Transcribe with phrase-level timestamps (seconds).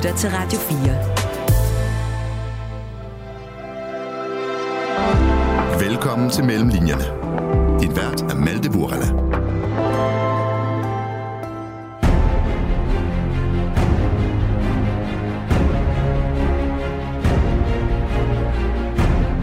[0.00, 0.68] lytter til Radio 4.
[5.88, 7.04] Velkommen til Mellemlinjerne.
[7.80, 9.29] Din vært er Malte Burrella.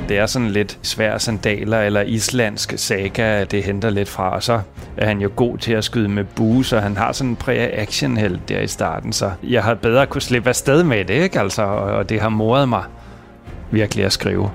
[0.09, 4.61] Det er sådan lidt svær sandaler eller islandsk saga, det henter lidt fra, og så
[4.97, 8.17] er han jo god til at skyde med bue, så han har sådan en præ-action
[8.17, 11.39] held der i starten, så jeg har bedre kunne slippe afsted med det, ikke?
[11.39, 12.83] Altså, og det har moret mig
[13.71, 14.51] virkelig at skrive.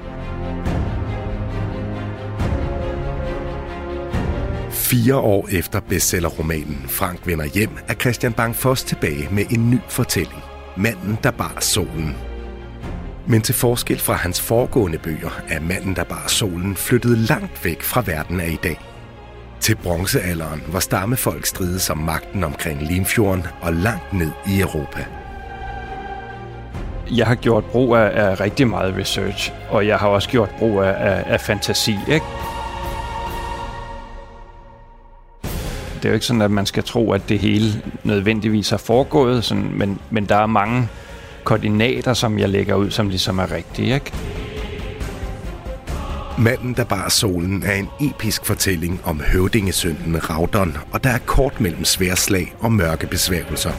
[4.71, 9.79] Fire år efter bestsellerromanen Frank vender hjem, er Christian Bang først tilbage med en ny
[9.89, 10.43] fortælling.
[10.77, 12.32] Manden, der bar solen.
[13.33, 17.83] Men til forskel fra hans foregående bøger, er manden, der bar solen, flyttet langt væk
[17.83, 18.81] fra verden af i dag.
[19.61, 25.05] Til bronzealderen, hvor stammefolk strides om magten omkring Limfjorden og langt ned i Europa.
[27.11, 30.83] Jeg har gjort brug af, af rigtig meget research, og jeg har også gjort brug
[30.83, 31.97] af, af, af fantasi.
[32.09, 32.27] Ikke?
[35.95, 39.45] Det er jo ikke sådan, at man skal tro, at det hele nødvendigvis har foregået,
[39.45, 40.89] sådan, men, men der er mange
[41.45, 44.13] koordinater, som jeg lægger ud, som ligesom er rigtige, ikke?
[46.39, 51.61] Manden, der bar solen, er en episk fortælling om høvdingesønnen Raudon, og der er kort
[51.61, 53.73] mellem sværslag og mørke besværgelser.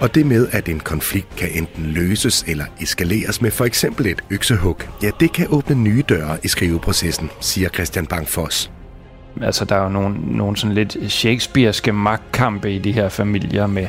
[0.00, 4.24] Og det med, at en konflikt kan enten løses eller eskaleres med for eksempel et
[4.30, 8.70] øksehug, ja, det kan åbne nye døre i skriveprocessen, siger Christian Bangfoss.
[9.42, 13.86] Altså, der er jo nogle, nogle sådan lidt shakespearske magtkampe i de her familier med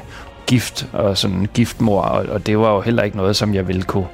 [0.48, 3.84] gift og sådan giftmor, og, og det var jo heller ikke noget, som jeg ville
[3.84, 4.08] kunne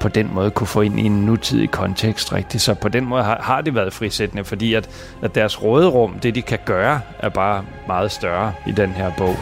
[0.00, 2.62] på den måde kunne få ind i en nutidig kontekst rigtigt.
[2.62, 4.88] Så på den måde har, har det været frisættende, fordi at,
[5.22, 9.36] at deres råderum, det de kan gøre, er bare meget større i den her bog.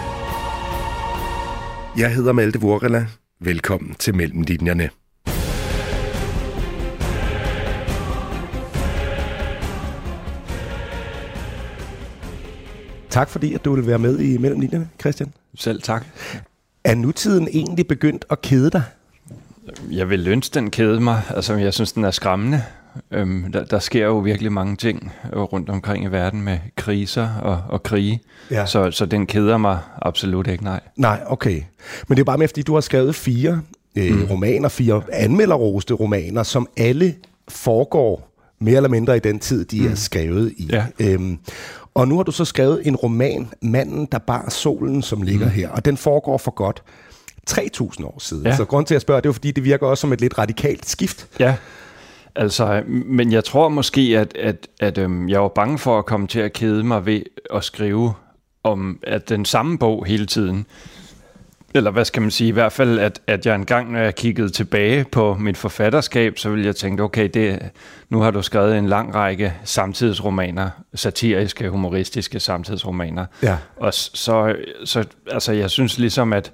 [1.98, 3.06] Jeg hedder Malte Vorela.
[3.41, 4.91] Velkommen til Mellemlinjerne.
[13.14, 15.32] Tak fordi, at du vil være med i Mellemlinjerne, Christian.
[15.54, 16.06] Selv tak.
[16.84, 18.82] Er nutiden egentlig begyndt at kede dig?
[19.91, 21.22] Jeg vil ønske, den kede mig.
[21.30, 22.62] Altså, jeg synes, den er skræmmende.
[23.10, 27.62] Øhm, der, der sker jo virkelig mange ting rundt omkring i verden med kriser og,
[27.69, 28.20] og krige.
[28.50, 28.66] Ja.
[28.66, 30.81] Så, så den keder mig absolut ikke, nej.
[30.96, 31.62] Nej, okay.
[32.08, 33.60] Men det er bare med, fordi du har skrevet fire
[33.96, 34.25] øh, mm.
[34.25, 37.14] romaner, fire anmelderroste romaner, som alle
[37.48, 39.91] foregår mere eller mindre i den tid, de mm.
[39.91, 40.69] er skrevet i.
[40.72, 40.86] Ja.
[41.00, 41.38] Øhm,
[41.94, 45.53] og nu har du så skrevet en roman, Manden, der bar solen, som ligger mm.
[45.53, 46.82] her, og den foregår for godt
[47.50, 48.47] 3.000 år siden.
[48.47, 48.56] Ja.
[48.56, 50.87] Så grund til at spørge, det er fordi, det virker også som et lidt radikalt
[50.87, 51.28] skift.
[51.41, 51.56] Ja,
[52.34, 56.27] altså, men jeg tror måske, at, at, at øhm, jeg var bange for at komme
[56.27, 57.22] til at kede mig ved
[57.55, 58.15] at skrive
[58.65, 60.66] om at den samme bog hele tiden
[61.75, 64.49] eller hvad skal man sige, i hvert fald, at, at jeg engang, når jeg kiggede
[64.49, 67.59] tilbage på mit forfatterskab, så ville jeg tænke, okay, det,
[68.09, 73.27] nu har du skrevet en lang række samtidsromaner, satiriske, humoristiske samtidsromaner.
[73.43, 73.57] Ja.
[73.77, 76.53] Og så, så, altså, jeg synes ligesom, at,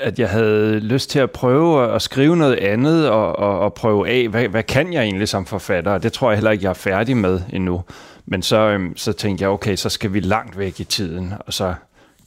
[0.00, 4.08] at jeg havde lyst til at prøve at skrive noget andet, og, og, og prøve
[4.08, 5.92] af, hvad, hvad kan jeg egentlig som forfatter?
[5.92, 7.84] Og det tror jeg heller ikke, jeg er færdig med endnu.
[8.26, 11.52] Men så, øhm, så tænkte jeg, okay, så skal vi langt væk i tiden, og
[11.52, 11.74] så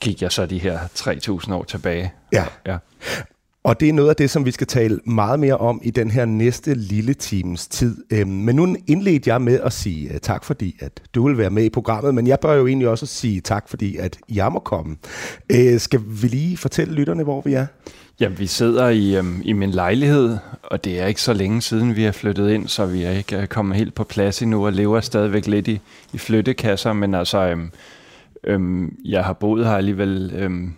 [0.02, 2.13] gik jeg så de her 3.000 år tilbage.
[2.34, 2.46] Ja.
[2.66, 2.78] ja.
[3.68, 6.12] Og det er noget af det, som vi skal tale meget mere om i den
[6.12, 7.97] her næste lille times tid.
[8.12, 11.50] Øhm, men nu indledte jeg med at sige uh, tak, fordi at du vil være
[11.50, 14.59] med i programmet, men jeg bør jo egentlig også sige tak, fordi at jeg må
[14.59, 14.97] komme.
[15.53, 17.66] Uh, skal vi lige fortælle lytterne, hvor vi er?
[18.19, 21.96] Ja, vi sidder i, um, i min lejlighed, og det er ikke så længe siden,
[21.96, 24.74] vi er flyttet ind, så vi er ikke uh, kommet helt på plads endnu og
[24.74, 25.79] lever stadigvæk lidt i,
[26.14, 27.52] i flyttekasser, men altså...
[27.53, 27.72] Um,
[28.47, 30.74] Øhm, jeg har boet her alligevel, øhm,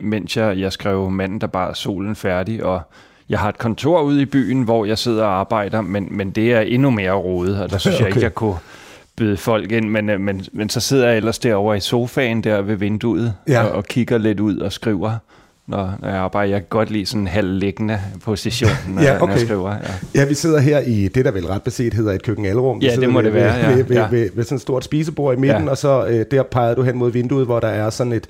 [0.00, 2.80] mens jeg, jeg skrev Manden, der bare solen færdig, og
[3.28, 6.52] jeg har et kontor ude i byen, hvor jeg sidder og arbejder, men, men det
[6.52, 8.04] er endnu mere rodet, og der synes okay.
[8.06, 8.56] jeg ikke, jeg kunne
[9.16, 12.62] byde folk ind, men, øh, men, men så sidder jeg ellers derovre i sofaen der
[12.62, 13.64] ved vinduet ja.
[13.64, 15.18] og, og kigger lidt ud og skriver
[15.68, 16.50] når, når jeg arbejder.
[16.50, 19.26] Jeg kan godt lide sådan en halvliggende position, når, ja, okay.
[19.26, 19.70] når jeg skriver.
[19.72, 20.20] Ja.
[20.20, 22.78] ja, vi sidder her i det, der vel ret beset hedder et køkkenalrum.
[22.78, 23.74] Ja, det må det være, ja.
[23.74, 24.08] Ved, ved, ja.
[24.10, 25.70] ved, ved sådan et stort spisebord i midten, ja.
[25.70, 28.26] og så øh, der peger du hen mod vinduet, hvor der er sådan et,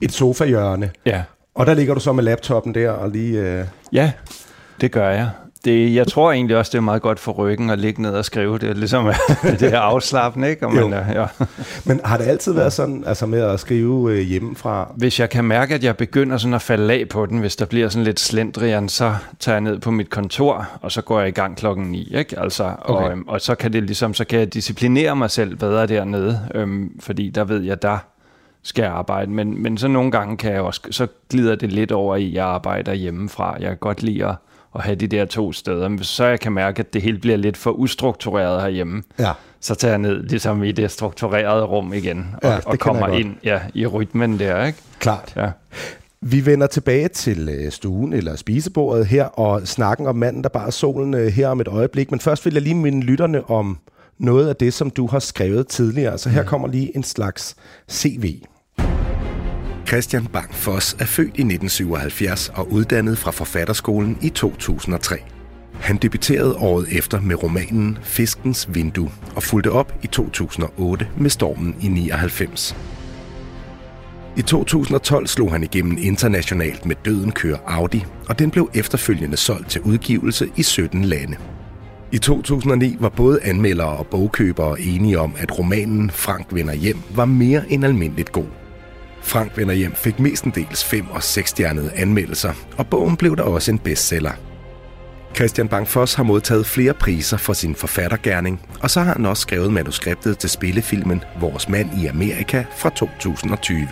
[0.00, 0.90] et sofahjørne.
[1.06, 1.22] Ja.
[1.54, 3.40] Og der ligger du så med laptoppen der og lige...
[3.40, 3.64] Øh...
[3.92, 4.12] Ja,
[4.80, 5.30] det gør jeg
[5.64, 8.24] det, jeg tror egentlig også, det er meget godt for ryggen at ligge ned og
[8.24, 9.04] skrive det, ligesom
[9.60, 10.66] det er afslappende, ikke?
[10.66, 11.26] Og man, ja.
[11.84, 14.92] Men har det altid været sådan, altså med at skrive øh, hjemmefra?
[14.96, 17.64] Hvis jeg kan mærke, at jeg begynder sådan at falde af på den, hvis der
[17.64, 21.28] bliver sådan lidt slendrian, så tager jeg ned på mit kontor, og så går jeg
[21.28, 22.38] i gang klokken 9, ikke?
[22.38, 23.04] Altså, okay.
[23.04, 26.40] og, øhm, og så kan det ligesom, så kan jeg disciplinere mig selv bedre dernede,
[26.54, 27.98] øhm, fordi der ved jeg, der
[28.62, 29.30] skal jeg arbejde.
[29.30, 32.34] Men, men så nogle gange kan jeg også, så glider det lidt over i, at
[32.34, 33.56] jeg arbejder hjemmefra.
[33.60, 34.34] Jeg kan godt lide at,
[34.78, 35.88] at have de der to steder.
[35.88, 39.32] Men så jeg kan mærke, at det hele bliver lidt for ustruktureret herhjemme, Ja.
[39.60, 43.34] så tager jeg ned ligesom i det strukturerede rum igen, og, Ja, og kommer ind
[43.44, 44.78] ja, i rytmen der, ikke?
[44.98, 45.32] Klart.
[45.36, 45.50] Ja.
[46.20, 50.72] Vi vender tilbage til øh, stuen eller spisebordet her og snakken om manden, der bare
[50.72, 52.10] solen øh, her om et øjeblik.
[52.10, 53.78] Men først vil jeg lige minde lytterne om
[54.18, 56.18] noget af det, som du har skrevet tidligere.
[56.18, 57.56] Så her kommer lige en slags
[57.90, 58.34] CV.
[59.88, 65.16] Christian Bang Foss er født i 1977 og uddannet fra Forfatterskolen i 2003.
[65.80, 71.76] Han debuterede året efter med romanen Fiskens Vindue og fulgte op i 2008 med Stormen
[71.80, 72.76] i 99.
[74.36, 79.70] I 2012 slog han igennem internationalt med Døden kører Audi, og den blev efterfølgende solgt
[79.70, 81.36] til udgivelse i 17 lande.
[82.12, 87.24] I 2009 var både anmeldere og bogkøbere enige om, at romanen Frank vender hjem var
[87.24, 88.57] mere end almindeligt god.
[89.28, 93.78] Frank vender hjem fik mestendels 5- og 6-stjernede anmeldelser, og bogen blev der også en
[93.78, 94.32] bestseller.
[95.36, 99.72] Christian Bangfoss har modtaget flere priser for sin forfattergærning, og så har han også skrevet
[99.72, 103.88] manuskriptet til spillefilmen Vores mand i Amerika fra 2020.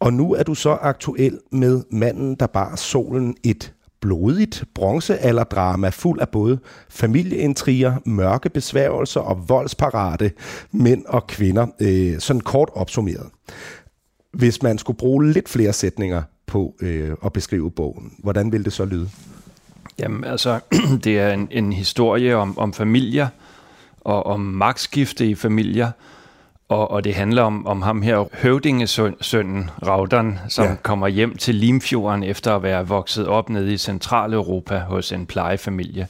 [0.00, 3.72] Og nu er du så aktuel med Manden, der bar solen et
[4.02, 6.58] blodigt bronzealderdrama fuld af både
[6.88, 10.32] familieintriger, mørke besværgelser og voldsparate
[10.72, 13.30] mænd og kvinder, øh, sådan kort opsummeret.
[14.32, 18.72] Hvis man skulle bruge lidt flere sætninger på øh, at beskrive bogen, hvordan ville det
[18.72, 19.08] så lyde?
[19.98, 20.60] Jamen altså,
[21.04, 23.28] det er en, en historie om, om familier
[24.00, 25.90] og om magtskifte i familier,
[26.72, 30.74] og, og det handler om, om ham her, høvdingesønnen Raudern, som Ja.
[30.82, 36.06] kommer hjem til Limfjorden efter at være vokset op nede i Centraleuropa hos en plejefamilie.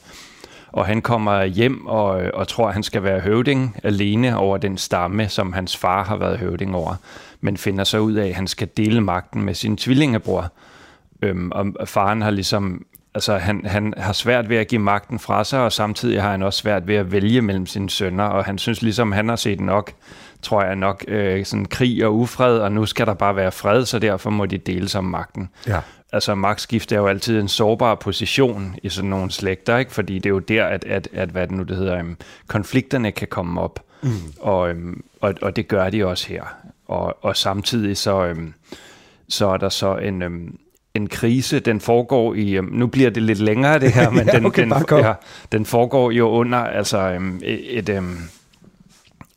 [0.71, 4.77] Og han kommer hjem og, og tror, at han skal være høvding alene over den
[4.77, 6.95] stamme, som hans far har været høvding over,
[7.41, 10.51] men finder så ud af, at han skal dele magten med sin tvillingebror.
[11.21, 15.43] Øhm, og faren har ligesom, altså han, han har svært ved at give magten fra
[15.43, 18.57] sig, og samtidig har han også svært ved at vælge mellem sine sønner, og han
[18.57, 19.91] synes ligesom, han har set nok,
[20.43, 23.85] tror jeg nok, øh, sådan krig og ufred, og nu skal der bare være fred,
[23.85, 25.49] så derfor må de dele sig om magten.
[25.67, 25.79] Ja.
[26.13, 29.91] Altså magtskifte er jo altid en sårbar position i sådan nogle slægter, ikke?
[29.91, 32.17] fordi det er jo der, at, at, at hvad det nu det hedder, um,
[32.47, 34.09] konflikterne kan komme op, mm.
[34.39, 36.43] og, um, og, og det gør de også her.
[36.87, 38.53] Og, og samtidig så, um,
[39.29, 40.57] så er der så en, um,
[40.93, 44.31] en krise, den foregår i, um, nu bliver det lidt længere det her, men Ja,
[44.31, 44.99] den, okay, den, kom.
[44.99, 45.13] ja,
[45.51, 48.17] den foregår jo under altså um, et, um,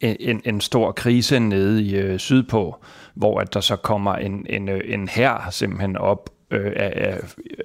[0.01, 2.77] en, en stor krise nede i øh, sydpå,
[3.15, 7.19] hvor at der så kommer en, en, øh, en hær simpelthen op øh, af,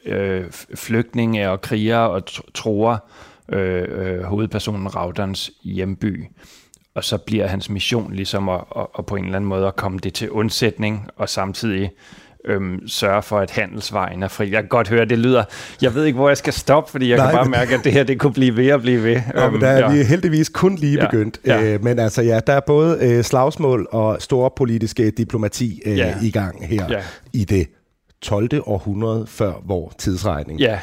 [0.05, 0.45] øh,
[0.75, 3.05] flygtninge og krigere og troer tror
[3.51, 6.25] øh, øh, hovedpersonen Raudans hjemby.
[6.95, 9.75] Og så bliver hans mission ligesom at, at, at på en eller anden måde at
[9.75, 11.91] komme det til undsætning, og samtidig
[12.45, 14.51] øhm, sørge for, at handelsvejen er fri.
[14.51, 15.43] Jeg kan godt høre, det lyder...
[15.81, 17.83] Jeg ved ikke, hvor jeg skal stoppe, fordi jeg Nej, kan bare men- mærke, at
[17.83, 19.21] det her det kunne blive ved at blive ved.
[19.35, 19.91] Ja, men der er ja.
[19.97, 21.39] vi heldigvis kun lige Ja, begyndt.
[21.45, 21.63] ja.
[21.63, 26.13] Øh, men altså ja, der er både øh, slagsmål og store politiske diplomati øh, Ja.
[26.21, 27.01] i gang her Ja.
[27.33, 27.67] i det
[28.21, 28.49] 12.
[28.65, 30.59] århundrede før vor tidsregning.
[30.59, 30.79] Ja,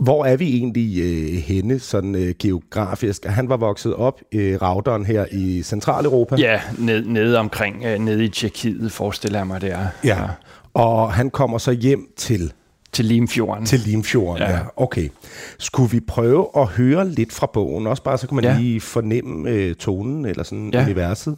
[0.00, 3.24] Hvor er vi egentlig øh, henne sådan øh, geografisk?
[3.24, 6.36] Han var vokset op i øh, Rauderen her i Centraleuropa.
[6.38, 9.86] Ja, ned, nede omkring, øh, nede i Tjekkiet, forestiller jeg mig, det er.
[10.04, 10.18] ja.
[10.74, 12.52] Og han kommer så hjem til
[12.92, 13.66] Til Limfjorden.
[13.66, 14.50] Til Limfjorden, ja.
[14.50, 14.60] Ja.
[14.76, 15.08] Okay.
[15.58, 17.86] Skulle vi prøve at høre lidt fra bogen?
[17.86, 18.58] Også bare så kan man ja.
[18.58, 20.82] Lige fornemme øh, tonen eller sådan ja.
[20.84, 21.36] Universet.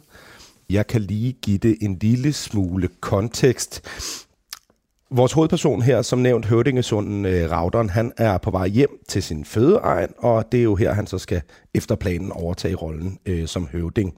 [0.69, 3.81] Jeg kan lige give det en lille smule kontekst.
[5.11, 9.45] Vores hovedperson her, som nævnt høvdingesunden øh, Rauderen, han er på vej hjem til sin
[9.45, 11.41] fødeegn, og det er jo her, han så skal
[11.73, 14.13] efter planen overtage rollen øh, som høvding.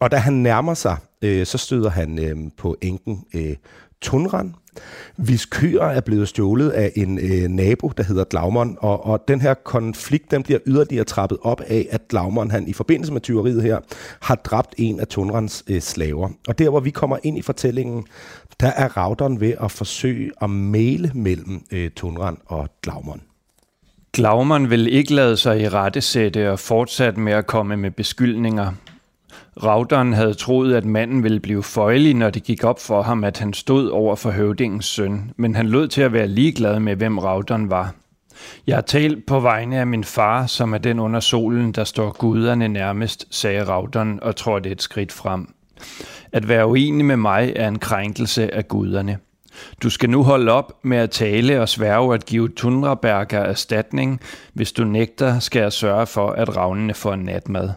[0.00, 3.56] Og da han nærmer sig, øh, så støder han øh, på enken øh,
[4.02, 4.54] Tunran,
[5.16, 9.40] hvis køer er blevet stjålet af en øh, nabo, der hedder Glaumon, og, og den
[9.40, 13.62] her konflikt, den bliver yderligere trappet op af, at Glaumon, han i forbindelse med tyveriet
[13.62, 13.78] her,
[14.20, 16.28] har dræbt en af Tunrans øh, slaver.
[16.48, 18.04] Og der, hvor vi kommer ind i fortællingen,
[18.60, 23.20] der er Rauderen ved at forsøge at male mellem øh, Tunran og Glaumon.
[24.12, 28.72] Glaumon vil ikke lade sig i rette sætte og fortsat med at komme med beskyldninger.
[29.62, 33.38] Rauderen havde troet, at manden ville blive føjelig, når det gik op for ham, at
[33.38, 37.18] han stod over for høvdingens søn, men han lød til at være ligeglad med, hvem
[37.18, 37.94] Rauderen var.
[38.66, 42.12] Jeg har talt på vegne af min far, som er den under solen, der står
[42.18, 45.54] guderne nærmest, sagde Rauderen og trådte et skridt frem.
[46.32, 49.18] At være uenig med mig er en krænkelse af guderne.
[49.82, 54.20] Du skal nu holde op med at tale og sværge at give Tundraberger erstatning.
[54.54, 57.70] Hvis du nægter, skal jeg sørge for, at ravnene får natmad.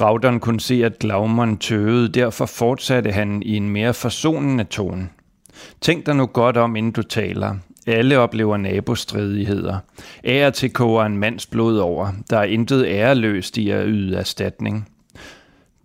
[0.00, 5.08] Raudern kunne se, at Glaumon tøvede, derfor fortsatte han i en mere forsonende tone.
[5.80, 7.54] Tænk dig nu godt om, inden du taler.
[7.86, 9.78] Alle oplever nabostridigheder.
[10.24, 12.12] Ære til koger en mands blod over.
[12.30, 14.88] Der er intet æreløst i at yde erstatning.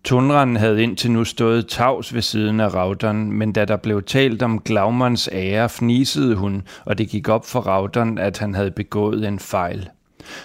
[0.04, 4.42] Tundran havde indtil nu stået tavs ved siden af Raudern, men da der blev talt
[4.42, 9.28] om Glaumons ære, fnisede hun, og det gik op for Raudern, at han havde begået
[9.28, 9.90] en fejl.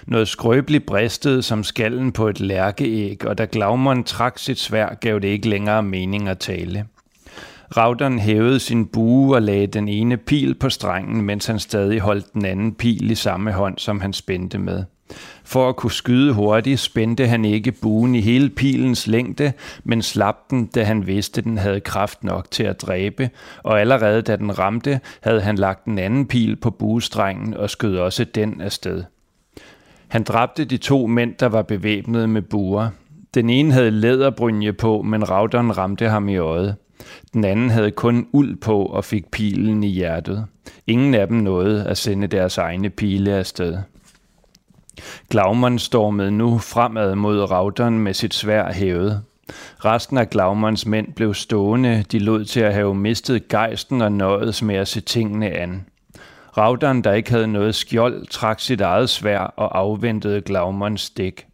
[0.06, 5.18] Noget skrøbeligt bristede som skallen på et lærkeæg, og da Glaumon trak sit svær, gav
[5.18, 6.86] det ikke længere mening at tale.
[7.76, 12.34] Raudern hævede sin bue og lagde den ene pil på strengen, mens han stadig holdt
[12.34, 14.84] den anden pil i samme hånd, som han spændte med.
[15.44, 19.52] For at kunne skyde hurtigt, spændte han ikke buen i hele pilens længde,
[19.84, 23.30] men slap den, da han vidste, den havde kraft nok til at dræbe,
[23.62, 27.96] og allerede da den ramte, havde han lagt den anden pil på buestrengen og skød
[27.96, 29.04] også den afsted.
[30.08, 32.88] Han dræbte de to mænd, der var bevæbnet med buer.
[33.34, 36.76] Den ene havde læderbrynje på, men rauderen ramte ham i øjet.
[37.32, 40.46] Den anden havde kun uld på og fik pilen i hjertet.
[40.86, 43.78] Ingen af dem nåede at sende deres egne pile afsted.
[45.30, 49.22] Glaumon stormede nu fremad mod rauderen med sit svær hævet.
[49.84, 54.62] Resten af Glaumons mænd blev stående, de lod til at have mistet gejsten og nøjedes
[54.62, 55.86] med at se tingene an.
[56.56, 61.46] Raudern, der ikke havde noget skjold, trak sit eget svær og afventede Glaumons stik.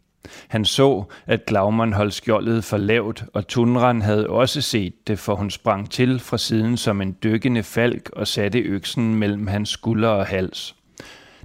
[0.47, 5.35] Han så, at Glaumon holdt skjoldet for lavt, og Tunran havde også set det, for
[5.35, 10.09] hun sprang til fra siden som en dykkende falk og satte øksen mellem hans skulder
[10.09, 10.75] og hals.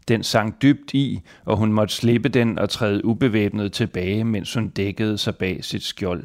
[0.09, 4.69] Den sank dybt i, og hun måtte slippe den og træde ubevæbnet tilbage, mens hun
[4.69, 6.25] dækkede sig bag sit skjold.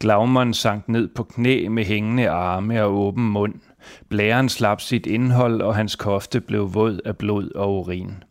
[0.00, 3.54] Glaumon sank ned på knæ med hængende arme og åben mund.
[4.08, 8.22] Blæren slap sit indhold, og hans kofte blev våd af blod og urin.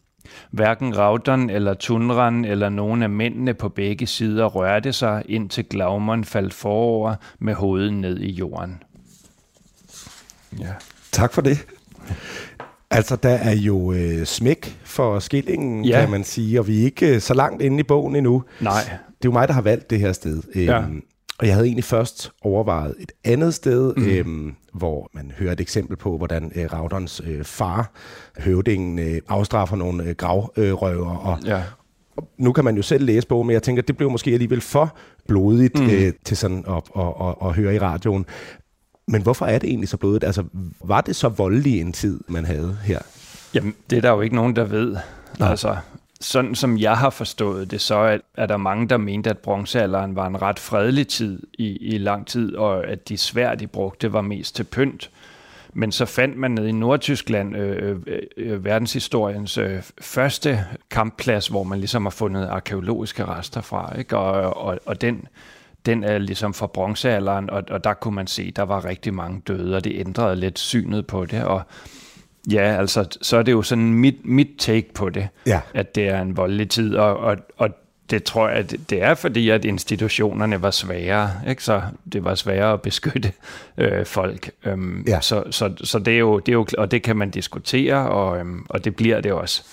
[0.52, 6.24] Hverken Raudern eller Tunran eller nogen af mændene på begge sider rørte sig, indtil Glaumon
[6.24, 8.84] faldt forover med hovedet ned i jorden.
[10.60, 10.74] Ja.
[11.12, 11.66] Tak for det.
[12.90, 16.00] Altså, der er jo øh, smæk for skillingen, ja.
[16.00, 18.44] kan man sige, og vi er ikke øh, så langt inde i bogen endnu.
[18.62, 18.82] Nej.
[18.84, 20.42] Det er jo mig, der har valgt det her sted.
[20.56, 20.84] Ja.
[21.40, 24.06] Og jeg havde egentlig først overvejet et andet sted, mm.
[24.06, 27.92] øhm, hvor man hører et eksempel på, hvordan øh, Rauderns øh, far,
[28.40, 31.12] høvdingen, øh, afstraffer nogle øh, gravrøver.
[31.12, 31.64] Øh, og, ja.
[32.18, 34.62] og nu kan man jo selv læse bogen, men jeg tænker, det blev måske alligevel
[34.62, 35.90] for blodigt mm.
[35.90, 38.26] øh, til sådan at, at, at, at høre i radioen.
[39.08, 40.24] Men hvorfor er det egentlig så blodigt?
[40.24, 40.44] Altså,
[40.84, 43.00] var det så voldelig en tid, man havde her?
[43.54, 44.98] Jamen, det er der jo ikke nogen, der ved.
[45.40, 45.50] Nej.
[45.50, 45.78] Altså,
[46.22, 50.16] sådan som jeg har forstået det, så er, er der mange, der mente, at bronzealderen
[50.16, 54.14] var en ret fredelig tid i, i lang tid, og at de svær, de brugte,
[54.14, 55.10] var mest til pynt.
[55.74, 61.48] Men så fandt man nede i Nordtyskland øh, øh, øh, øh verdenshistoriens øh, første kampplads,
[61.48, 63.98] hvor man ligesom har fundet arkeologiske rester fra.
[63.98, 64.18] Ikke?
[64.18, 65.28] Og, og, og den,
[65.86, 69.42] den er ligesom fra bronzealderen, og, og der kunne man se, der var rigtig mange
[69.48, 71.44] døde, og det ændrede lidt synet på det.
[71.44, 71.62] Og
[72.52, 75.62] Ja, altså, så er det jo sådan mit, mit take på det, ja.
[75.74, 77.70] at det er en voldelig tid, og, og, og
[78.10, 81.64] det tror jeg, det er fordi, at institutionerne var svære, ikke?
[81.64, 81.82] så
[82.14, 83.32] det var sværere at beskytte
[83.78, 84.52] øh, folk.
[84.66, 85.22] Øhm, ja.
[85.22, 88.40] Så, så, så det, er jo, det er jo, og det kan man diskutere, og,
[88.40, 89.64] øhm, og det bliver det også.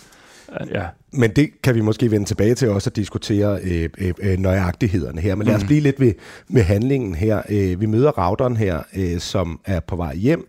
[0.74, 0.86] Ja.
[1.12, 5.20] Men det kan vi måske vende tilbage til også at diskutere øh, øh, øh nøjagtighederne
[5.20, 5.34] her.
[5.34, 5.66] Men lad os mm.
[5.66, 6.12] blive lidt ved,
[6.48, 7.42] ved handlingen her.
[7.48, 10.48] Øh, vi møder Rauderen her, øh, som er på vej hjem,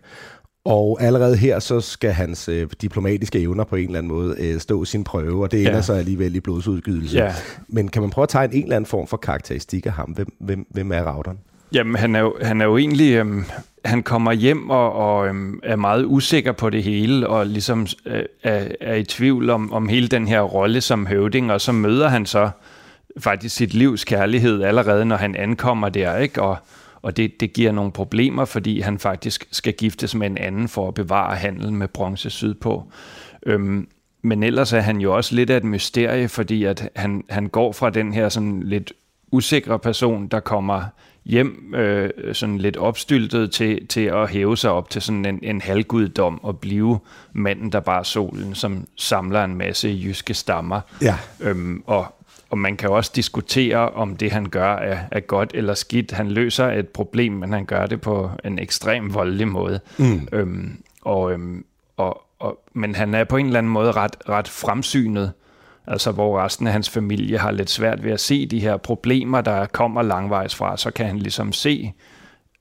[0.66, 4.60] og allerede her, så skal hans øh, diplomatiske evner på en eller anden måde øh,
[4.60, 5.82] stå sin prøve, og det ender ja.
[5.82, 7.18] så alligevel i blodsudgydelse.
[7.18, 7.34] Ja.
[7.68, 10.10] Men kan man prøve at tegne en eller anden form for karakteristik af ham?
[10.10, 11.38] Hvem, hvem, hvem er Raudern?
[11.72, 13.12] Jamen, han er jo, han er jo egentlig...
[13.12, 13.44] Øhm,
[13.84, 18.22] han kommer hjem og, og øhm, er meget usikker på det hele, og ligesom øh,
[18.42, 22.08] er, er i tvivl om, om hele den her rolle som høvding, og så møder
[22.08, 22.50] han så
[23.18, 26.42] faktisk sit livs kærlighed allerede, når han ankommer der, ikke?
[26.42, 26.56] Og,
[27.02, 30.88] og det, det giver nogle problemer, fordi han faktisk skal giftes med en anden for
[30.88, 32.84] at bevare handelen med bronze sydpå.
[33.46, 33.88] Øhm,
[34.22, 37.72] men ellers er han jo også lidt af et mysterie, fordi at han, han går
[37.72, 38.92] fra den her sådan lidt
[39.32, 40.82] usikre person, der kommer
[41.24, 45.60] hjem øh, sådan lidt opstyltet til, til at hæve sig op til sådan en, en
[45.60, 46.98] halvguddom og blive
[47.32, 50.80] manden, der bare solen, som samler en masse jyske stammer.
[51.02, 51.18] Ja.
[51.40, 52.15] Øhm, og,
[52.50, 56.12] og man kan også diskutere, om det, han gør, er, er godt eller skidt.
[56.12, 59.80] Han løser et problem, men han gør det på en ekstrem voldelig måde.
[59.98, 60.28] Mm.
[60.32, 61.64] Øhm, og, øhm,
[61.96, 65.32] og, og, men han er på en eller anden måde ret, ret fremsynet,
[65.86, 69.40] altså hvor resten af hans familie har lidt svært ved at se de her problemer,
[69.40, 71.92] der kommer langvejs fra, så kan han ligesom se,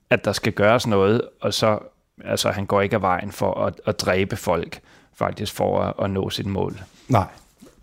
[0.10, 1.80] at der skal gøres noget, og så
[2.24, 4.80] altså han går ikke af vejen for at, at dræbe folk,
[5.13, 6.80] faktisk for at, at nå sit mål.
[7.08, 7.27] Nej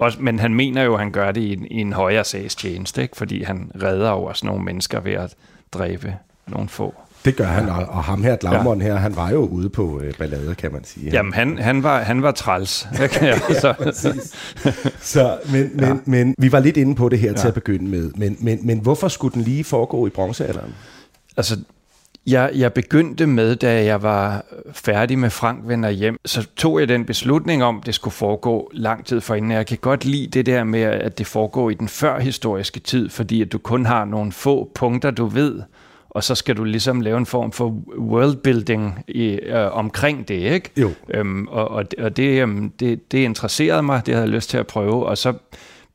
[0.03, 3.03] også, men han mener jo, at han gør det i en, i en højere sagstjeneste,
[3.03, 3.17] ikke?
[3.17, 5.35] fordi han redder over sådan nogle mennesker ved at
[5.73, 6.17] dræbe
[6.47, 6.95] nogle få.
[7.25, 8.87] Det gør han, og, og ham her, Glaumon ja.
[8.87, 11.11] her, han var jo ude på øh, ballade, kan man sige.
[11.11, 12.89] Jamen, han, han, var, han var træls.
[13.01, 13.75] ja, så.
[15.01, 15.95] så, men, men, ja.
[16.05, 17.37] men vi var lidt inde på det her ja.
[17.37, 18.11] til at begynde med.
[18.17, 20.75] Men, men, men hvorfor skulle den lige foregå i bronzealderen?
[21.37, 21.59] Altså,
[22.27, 26.89] jeg, jeg begyndte med, da jeg var færdig med Frank vender hjem, så tog jeg
[26.89, 29.51] den beslutning om, at det skulle foregå lang tid forinden.
[29.51, 33.43] Jeg kan godt lide det der med, at det foregår i den førhistoriske tid, fordi
[33.43, 35.63] at du kun har nogle få punkter, du ved,
[36.11, 40.71] og så skal du ligesom lave en form for worldbuilding i, øh, omkring det, ikke?
[40.77, 40.91] Jo.
[41.09, 44.59] Øhm, og og, og det, øhm, det, det interesserede mig, det havde jeg lyst til
[44.59, 45.33] at prøve, og så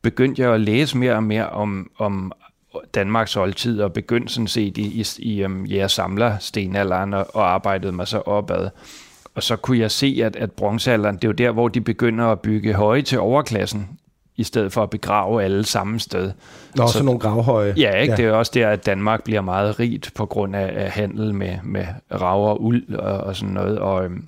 [0.02, 2.32] begyndte jeg at læse mere og mere om, om
[2.94, 7.50] Danmarks oldtid, og begyndte sådan set i, i, i um, ja, samler stenalderen og, og
[7.50, 8.68] arbejdede mig så opad.
[9.34, 12.26] Og så kunne jeg se, at, at bronzealderen, det er jo der, hvor de begynder
[12.26, 13.88] at bygge høje til overklassen,
[14.38, 16.32] i stedet for at begrave alle samme sted.
[16.76, 17.74] Nå, så, nogle gravhøje.
[17.76, 18.12] Ja, ikke?
[18.12, 18.16] Ja.
[18.16, 21.58] det er også der, at Danmark bliver meget rigt på grund af, af handel med,
[21.64, 23.78] med rav og uld og, og sådan noget.
[23.78, 24.26] Og, øhm,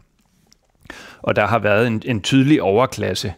[1.23, 3.35] og der har været en, en tydelig overklasse,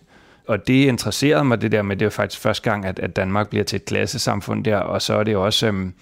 [0.47, 3.49] og det interesserede mig det der med, det er faktisk første gang, at, at Danmark
[3.49, 5.67] bliver til et klassesamfund der, og så er det også...
[5.67, 5.95] Øhm,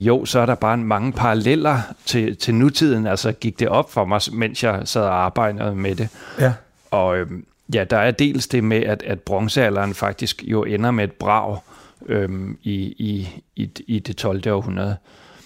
[0.00, 3.06] jo, så er der bare mange paralleller til, til nutiden.
[3.06, 6.08] Altså gik det op for mig, mens jeg sad og arbejdede med det.
[6.40, 6.52] Ja.
[6.90, 11.04] Og øhm, ja, der er dels det med, at, at bronzealderen faktisk jo ender med
[11.04, 11.58] et brag
[12.06, 14.48] øhm, i, i, i, i det 12.
[14.48, 14.96] århundrede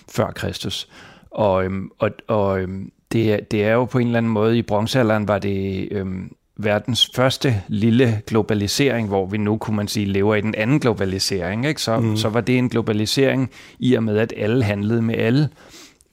[0.09, 0.89] før Kristus.
[1.31, 4.63] Og, øhm, og, og øhm, det, det er jo på en eller anden måde, i
[4.63, 6.33] bronzealderen var det øhm,
[6.65, 11.67] verdens første lille globalisering, hvor vi nu, kunne man sige, lever i den anden globalisering.
[11.67, 11.83] Ikke?
[11.83, 12.17] Så, mm.
[12.17, 15.49] så var det en globalisering i og med, at alle handlede med alle.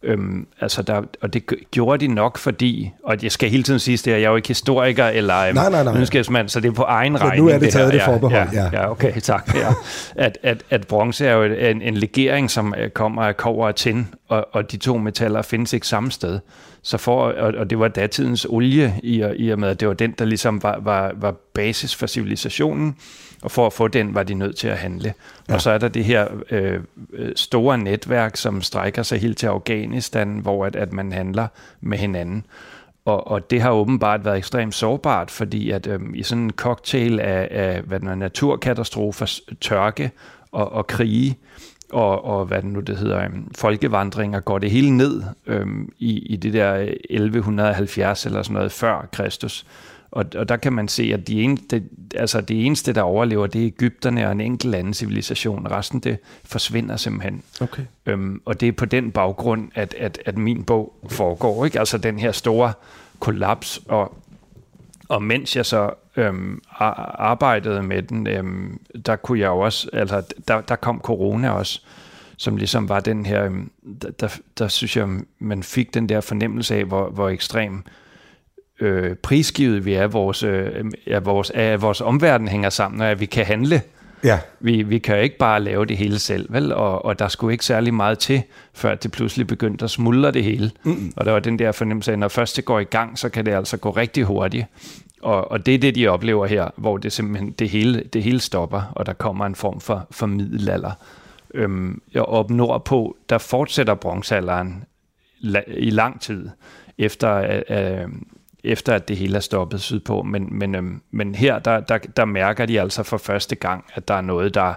[0.04, 3.98] Øhm, altså der, og det gjorde de nok, fordi, og jeg skal hele tiden sige
[3.98, 5.94] det, jeg er jo ikke historiker eller øhm, nej, nej, nej.
[5.94, 7.46] videnskabsmand, så det er på egen regning.
[7.46, 8.64] nu er det taget det, det forbehold, ja.
[8.64, 9.56] Ja, ja okay, tak.
[9.56, 9.74] Ja.
[10.16, 13.76] At, at, at bronze er jo en, en legering, som øh, kommer af kover og
[13.76, 16.40] tin, og, og de to metaller findes ikke samme sted.
[16.82, 19.94] Så for, og, og det var datidens olie, i, i og med, at det var
[19.94, 22.96] den, der ligesom var, var, var basis for civilisationen,
[23.42, 25.14] og for at få den, var de nødt til at handle.
[25.50, 25.54] Ja.
[25.54, 26.80] Og så er der det her øh,
[27.36, 31.48] store netværk, som strækker sig helt til Afghanistan, hvor at, at man handler
[31.82, 32.46] med hinanden.
[33.06, 37.20] Og, og det har åbenbart været ekstremt sårbart, fordi at øh, i sådan en cocktail
[37.20, 40.12] af, af hvad den er, naturkatastrofer, tørke
[40.52, 41.38] og, og krige,
[41.92, 46.20] og, og hvad det nu det hedder, um, folkevandringer, går det hele ned øhm, i,
[46.20, 49.66] i det der 1170 eller sådan noget før Kristus.
[50.12, 51.84] Og, og der kan man se, at de eneste,
[52.16, 55.68] altså det eneste, der overlever, det er Ægypterne og en enkelt anden civilisation.
[55.72, 57.44] Resten, det forsvinder simpelthen.
[57.62, 57.84] Okay.
[58.06, 61.66] Øhm, og det er på den baggrund, at, at, at min bog foregår.
[61.66, 61.80] Ikke?
[61.80, 62.74] Altså den her store
[63.20, 63.82] kollaps.
[63.88, 64.18] Og,
[65.08, 70.62] og mens jeg så øhm, arbejdede med den, øhm, der kunne jeg også, altså der,
[70.62, 71.82] der kom corona også,
[72.38, 75.08] som ligesom var den her, øhm, der, der, der synes jeg,
[75.40, 77.84] man fik den der fornemmelse af, hvor, hvor ekstrem
[78.80, 83.20] øh, prisgivet vi er, vores, øh, er vores, at vores omverden hænger sammen, og at
[83.20, 83.82] vi kan handle.
[84.24, 84.40] Ja.
[84.60, 86.74] Vi, vi kan jo ikke bare lave det hele selv, vel?
[86.74, 90.44] Og, og der skulle ikke særlig meget til, før det pludselig begyndte at smuldre det
[90.44, 90.72] hele.
[90.84, 91.14] Mm.
[91.16, 93.30] Og der var den der fornemmelse af, at når først det går i gang, så
[93.30, 94.66] kan det altså gå rigtig hurtigt.
[95.22, 98.40] Og, og det er det, de oplever her, hvor det simpelthen det hele, det hele
[98.40, 100.92] stopper, og der kommer en form for, for middelalder.
[101.54, 104.84] Øhm, og op nordpå, der fortsætter bronzealderen
[105.68, 106.50] i lang tid,
[106.98, 108.08] efter, øh,
[108.68, 110.22] efter at det hele er stoppet sydpå.
[110.22, 114.08] Men, men, øhm, men her, der, der, der mærker de altså for første gang, at
[114.08, 114.74] der er noget, der,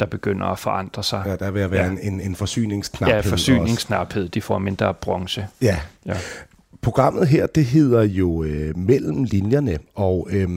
[0.00, 1.22] der begynder at forandre sig.
[1.26, 1.90] Ja, der vil være ja.
[1.90, 3.14] en, en, en forsyningsknaphed.
[3.14, 4.28] Ja, forsyningsknaphed.
[4.28, 5.46] De får mindre bronze.
[5.62, 5.78] Ja.
[6.06, 6.16] ja.
[6.82, 10.48] Programmet her, det hedder jo øh, Mellem linjerne, og øh,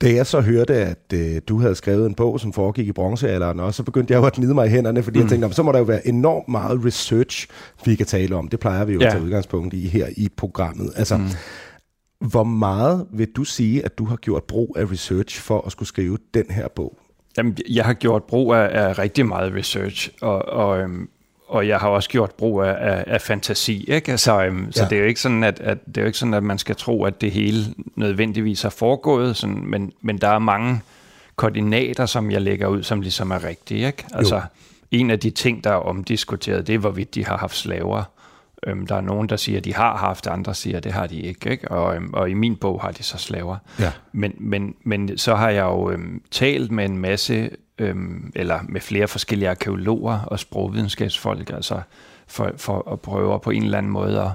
[0.00, 3.60] da jeg så hørte, at øh, du havde skrevet en bog, som foregik i bronzealderen
[3.60, 5.22] også, så begyndte jeg jo at gnide mig i hænderne, fordi mm.
[5.22, 7.46] jeg tænkte, så må der jo være enormt meget research,
[7.84, 8.48] vi kan tale om.
[8.48, 9.06] Det plejer vi jo ja.
[9.06, 10.92] at tage udgangspunkt i her i programmet.
[10.96, 11.24] Altså, mm.
[12.18, 15.88] Hvor meget vil du sige, at du har gjort brug af research for at skulle
[15.88, 16.98] skrive den her bog?
[17.36, 21.08] Jamen, jeg har gjort brug af, af rigtig meget research, og, og øhm,
[21.48, 24.10] og jeg har også gjort brug af, af, af fantasi, ikke?
[24.10, 24.70] Altså, øhm, ja.
[24.70, 26.58] så det er jo ikke sådan, at, at det er jo ikke sådan, at man
[26.58, 30.80] skal tro, at det hele nødvendigvis har foregået, sådan, men, men der er mange
[31.36, 34.04] koordinater, som jeg lægger ud, som ligesom er rigtige, ikke?
[34.14, 34.40] Altså, jo.
[34.90, 38.02] en af de ting, der er omdiskuteret, det er, hvorvidt de har haft slaver.
[38.66, 41.06] Øhm, der er nogen, der siger, at de har haft, andre siger, at det har
[41.06, 41.50] de ikke.
[41.50, 41.70] ikke?
[41.70, 43.56] Og, øhm, og i min bog har de så slaver.
[43.80, 43.92] Ja.
[44.12, 48.80] Men, men, men så har jeg jo øhm, talt med en masse øhm, eller med
[48.80, 51.80] flere forskellige arkeologer og sprogvidenskabsfolk, altså
[52.26, 54.30] for, for at prøve på en eller anden måde at,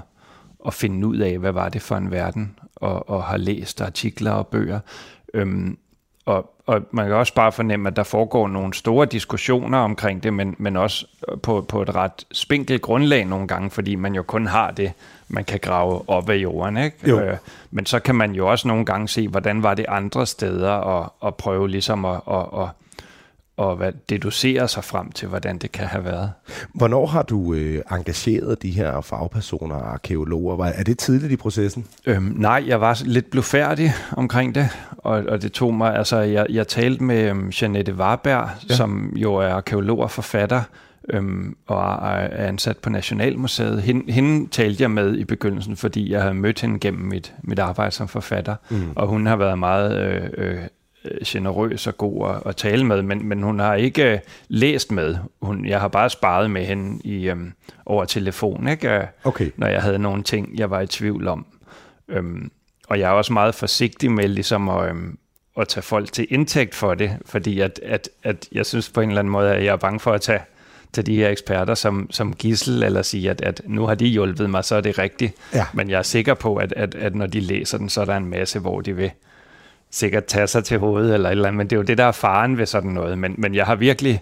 [0.66, 4.30] at finde ud af, hvad var det for en verden, og, og har læst artikler
[4.30, 4.80] og bøger.
[5.34, 5.78] Øhm,
[6.26, 10.34] og, og man kan også bare fornemme, at der foregår nogle store diskussioner omkring det,
[10.34, 11.06] men, men også
[11.42, 14.92] på, på et ret spinkelt grundlag nogle gange, fordi man jo kun har det,
[15.28, 16.76] man kan grave op af jorden.
[16.76, 16.96] Ikke?
[17.08, 17.20] Jo.
[17.20, 17.36] Øh,
[17.70, 21.12] men så kan man jo også nogle gange se, hvordan var det andre steder, og,
[21.20, 22.68] og prøve ligesom at, at, at,
[23.56, 26.32] og hvad, deducere sig frem til, hvordan det kan have været.
[26.74, 30.56] Hvornår har du øh, engageret de her fagpersoner og arkeologer?
[30.56, 31.86] Var, er det tidligt i processen?
[32.06, 36.46] Øhm, nej, jeg var lidt blufærdig omkring det, og, og det tog mig, altså jeg,
[36.50, 38.74] jeg talte med øhm, Janette Warberg, ja.
[38.74, 40.62] som jo er arkeolog og forfatter,
[41.08, 43.82] øhm, og er ansat på Nationalmuseet.
[43.82, 47.58] Hende, hende talte jeg med i begyndelsen, fordi jeg havde mødt hende gennem mit, mit
[47.58, 48.92] arbejde som forfatter, mm.
[48.96, 50.58] og hun har været meget øh, øh,
[51.26, 55.16] generøs og god at, at tale med, men, men hun har ikke øh, læst med.
[55.42, 57.52] Hun, jeg har bare sparet med hende i, øhm,
[57.86, 59.08] over telefon, ikke?
[59.24, 59.50] Okay.
[59.56, 61.46] når jeg havde nogle ting, jeg var i tvivl om.
[62.08, 62.50] Øhm,
[62.88, 65.18] og jeg er også meget forsigtig med ligesom at, øhm,
[65.56, 69.08] at tage folk til indtægt for det, fordi at, at, at jeg synes på en
[69.08, 70.40] eller anden måde, at jeg er bange for at tage,
[70.92, 74.50] tage de her eksperter som, som gissel, eller sige, at, at nu har de hjulpet
[74.50, 75.34] mig, så er det rigtigt.
[75.54, 75.66] Ja.
[75.74, 78.16] Men jeg er sikker på, at, at, at når de læser den, så er der
[78.16, 79.10] en masse, hvor de vil
[79.92, 82.04] sikkert tage sig til hovedet eller et eller andet, men det er jo det, der
[82.04, 83.18] er faren ved sådan noget.
[83.18, 84.20] Men, men jeg har virkelig,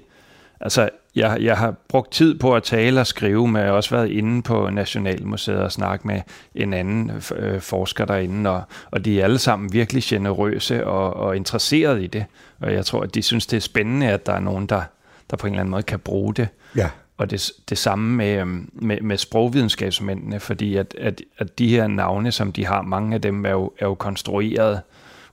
[0.61, 3.91] altså jeg, jeg har brugt tid på at tale og skrive, men jeg har også
[3.91, 6.21] været inde på Nationalmuseet og snakke med
[6.55, 11.37] en anden øh, forsker derinde, og, og de er alle sammen virkelig generøse og, og
[11.37, 12.25] interesserede i det.
[12.61, 14.83] Og jeg tror, at de synes, det er spændende, at der er nogen, der,
[15.31, 16.49] der på en eller anden måde kan bruge det.
[16.77, 16.89] Ja.
[17.19, 21.87] Og det, det samme med, øhm, med, med sprogvidenskabsmændene, fordi at, at, at de her
[21.87, 24.81] navne, som de har, mange af dem er jo, er jo konstrueret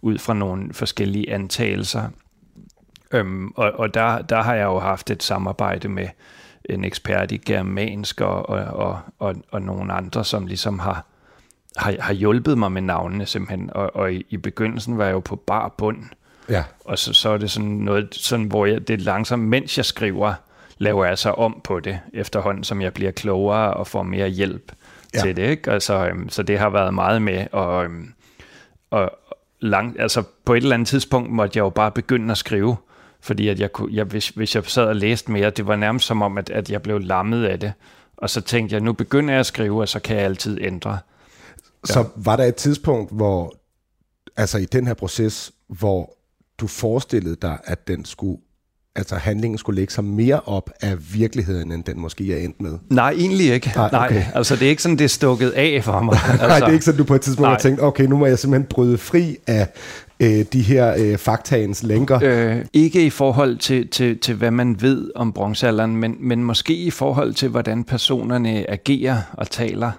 [0.02, 2.10] ud fra nogle forskellige antagelser.
[3.12, 6.08] Øhm, og og der, der har jeg jo haft et samarbejde med
[6.66, 11.06] en ekspert i germansk og, og, og, og, og nogle andre, som ligesom har,
[11.78, 13.70] har, har hjulpet mig med navnene simpelthen.
[13.74, 16.04] Og, og i, i begyndelsen var jeg jo på bar bund.
[16.50, 16.64] Ja.
[16.86, 19.86] Og så, så er det sådan noget, sådan, hvor jeg, det er langsomt, mens jeg
[19.86, 20.34] skriver,
[20.78, 24.72] laver jeg så om på det, efterhånden som jeg bliver klogere og får mere hjælp
[25.14, 25.20] Ja.
[25.20, 25.50] til det.
[25.50, 25.72] Ikke?
[25.72, 28.14] Altså, øhm, så det har været meget med, og, øhm,
[28.92, 29.12] og
[29.60, 32.76] lang, altså på et eller andet tidspunkt måtte jeg jo bare begynde at skrive,
[33.22, 36.06] fordi at jeg kunne, jeg, hvis, hvis jeg sad og læste mere, det var nærmest
[36.06, 37.74] som om, at, at jeg blev lammet af det.
[38.18, 41.00] Og så tænkte jeg, nu begynder jeg at skrive, og så kan jeg altid ændre.
[41.84, 43.54] Så var der et tidspunkt, hvor,
[44.38, 46.18] altså i den her proces, hvor
[46.58, 48.42] du forestillede dig, at den skulle,
[48.98, 52.78] altså handlingen skulle lægge sig mere op af virkeligheden, end den måske er endt med?
[52.90, 53.74] Nej, egentlig ikke.
[53.76, 54.16] Nej, okay.
[54.16, 56.18] Nej altså det er ikke sådan, det er stukket af for mig.
[56.30, 58.26] Altså, Nej, det er ikke sådan, du på et tidspunkt har tænkt, okay, nu må
[58.26, 59.68] jeg simpelthen bryde fri af
[60.20, 62.20] øh, de her øh, faktaens lænker.
[62.24, 66.74] Øh, ikke i forhold til, til, til, hvad man ved om bronzealderen, men, men måske
[66.74, 69.92] i forhold til, hvordan personerne agerer og taler.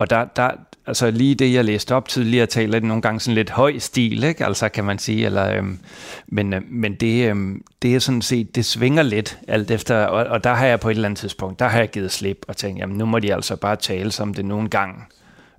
[0.00, 0.50] Og der, der,
[0.86, 4.24] altså lige det, jeg læste op tidligere, taler det nogle gange sådan lidt høj stil,
[4.24, 4.46] ikke?
[4.46, 5.78] Altså kan man sige, eller, øhm,
[6.26, 10.26] men, øh, men det, øhm, det er sådan set, det svinger lidt alt efter, og,
[10.26, 12.56] og der har jeg på et eller andet tidspunkt, der har jeg givet slip og
[12.56, 14.94] tænkt, jamen nu må de altså bare tale, som det nogle gange,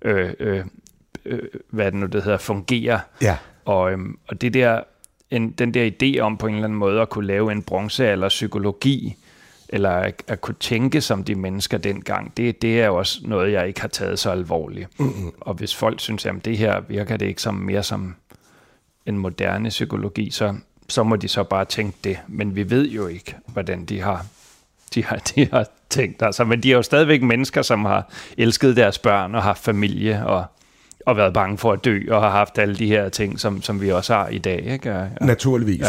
[0.01, 0.65] øh, øh,
[1.25, 2.99] øh, hvad det nu, det hedder, fungerer.
[3.21, 3.37] Ja.
[3.65, 4.81] Og, øhm, og det der,
[5.31, 8.29] en, den der idé om på en eller anden måde at kunne lave en bronzealder
[8.29, 9.15] psykologi,
[9.71, 13.51] eller at, at kunne tænke som de mennesker dengang, det, det er jo også noget,
[13.51, 14.99] jeg ikke har taget så alvorligt.
[14.99, 15.31] Mm-hmm.
[15.39, 18.15] Og hvis folk synes, at det her virker det ikke som mere som
[19.05, 20.55] en moderne psykologi, så,
[20.87, 22.19] så må de så bare tænke det.
[22.27, 24.25] Men vi ved jo ikke, hvordan de har,
[24.95, 26.21] de har, de har tænkt.
[26.21, 30.25] Altså, men de er jo stadigvæk mennesker, som har elsket deres børn og haft familie
[30.25, 30.45] og,
[31.05, 33.81] og været bange for at dø og har haft alle de her ting, som, som
[33.81, 34.65] vi også har i dag.
[34.65, 34.89] Ikke?
[34.89, 35.05] Ja.
[35.21, 35.85] Naturligvis.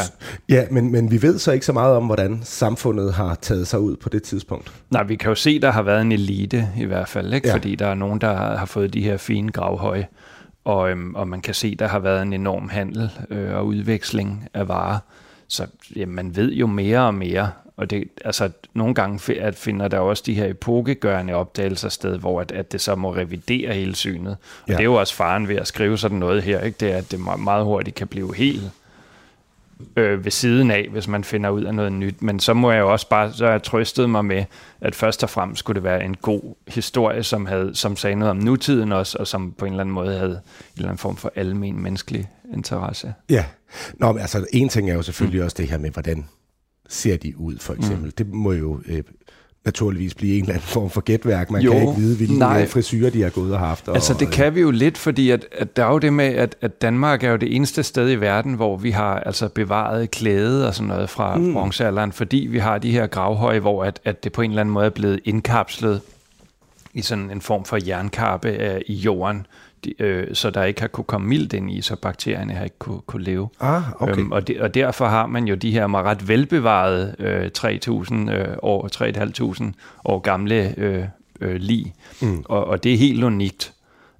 [0.48, 3.66] Ja, ja men, men vi ved så ikke så meget om, hvordan samfundet har taget
[3.66, 4.72] sig ud på det tidspunkt.
[4.90, 7.48] Nej, vi kan jo se, der har været en elite i hvert fald, ikke?
[7.48, 7.53] Ja.
[7.53, 7.57] Ja.
[7.57, 10.07] fordi der er nogen, der har fået de her fine gravhøje,
[10.64, 14.48] og, øhm, og man kan se, der har været en enorm handel øh, og udveksling
[14.55, 14.98] af varer.
[15.48, 17.51] Så jamen, man ved jo mere og mere,
[17.83, 22.40] og det, altså, nogle gange at finder der også de her epokegørende opdagelser sted, hvor
[22.40, 24.37] at, at det så må revidere hele synet.
[24.62, 24.73] Og Ja.
[24.73, 26.77] det er jo også faren ved at skrive sådan noget her, ikke?
[26.81, 28.62] det er, at det me- meget hurtigt kan blive helt
[29.97, 32.23] øh, ved siden af, hvis man finder ud af noget nyt.
[32.23, 34.45] Men så må jeg jo også bare, så jeg trøstet mig med,
[34.81, 38.31] at først og fremmest skulle det være en god historie, som, havde, som sagde noget
[38.31, 40.38] om nutiden også, og som på en eller anden måde havde en
[40.77, 43.14] eller anden form for almen menneskelig interesse.
[43.31, 43.45] Ja.
[43.95, 45.45] Nå, men altså en ting er jo selvfølgelig mm.
[45.45, 46.29] også det her med, hvordan
[46.88, 48.05] ser de ud, for eksempel.
[48.07, 48.12] Mm.
[48.18, 49.03] Det må jo øh,
[49.64, 51.51] naturligvis blive en eller anden form for gætværk.
[51.51, 52.62] Man Jo, kan ikke vide, hvilke nej.
[52.62, 53.88] øh, frisyrer de har gået og haft.
[53.88, 56.25] Og, Altså det kan vi jo lidt, fordi at, at der er jo det med,
[56.25, 60.11] at, at Danmark er jo det eneste sted i verden, hvor vi har altså bevaret
[60.11, 61.53] klæde og sådan noget fra mm.
[61.53, 64.73] bronzealderen, fordi vi har de her gravhøje, hvor at, at det på en eller anden
[64.73, 66.01] måde er blevet indkapslet
[66.95, 69.47] i sådan en form for jernkarpe øh, i jorden,
[69.85, 72.79] de, øh, så der ikke har kunne komme mildt ind i, så bakterierne har ikke
[72.79, 73.49] kunne, kunne leve.
[73.61, 74.18] Ah, okay.
[74.18, 78.31] Øhm, og, de, og derfor har man jo de her meget ret velbevarede øh, 3.000
[78.31, 78.88] øh, år,
[79.64, 79.73] 3.500
[80.05, 81.05] år gamle øh,
[81.40, 81.95] øh, lig.
[82.21, 82.45] Mm.
[82.45, 83.73] Og, og det er helt unikt,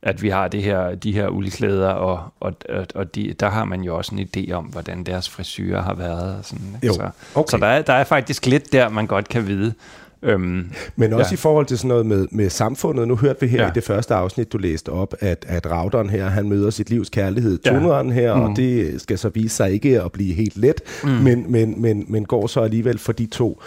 [0.03, 2.53] at vi har det her, de her uldklæder, og, og,
[2.95, 6.39] og, de, der har man jo også en idé om, hvordan deres frisyrer har været.
[6.39, 6.87] Og sådan, ikke?
[6.87, 7.51] Jo, Så, okay.
[7.51, 9.75] så der, er, der er faktisk lidt der, man godt kan vide.
[10.23, 11.31] Øhm, Men også Ja.
[11.31, 11.35] ja.
[11.35, 13.09] i forhold til sådan noget med, med samfundet.
[13.09, 13.65] Nu hørte vi her Ja.
[13.65, 13.71] ja.
[13.71, 17.09] i det første afsnit, du læste op, at, at Rauderen her, han møder sit livs
[17.11, 17.71] kærlighed, Ja.
[17.71, 18.41] tuneren her, mm.
[18.43, 21.09] Og det skal så vise sig ikke at blive helt let, mm.
[21.11, 23.63] men, men, men, men går så alligevel for de to.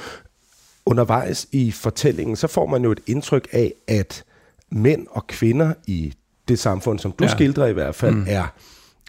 [0.86, 4.24] Undervejs i fortællingen, så får man jo et indtryk af, at
[4.72, 6.14] mænd og kvinder i
[6.48, 7.30] det samfund, som du ja.
[7.30, 7.36] Ja.
[7.36, 8.26] skildrer i hvert fald, mm.
[8.30, 8.54] er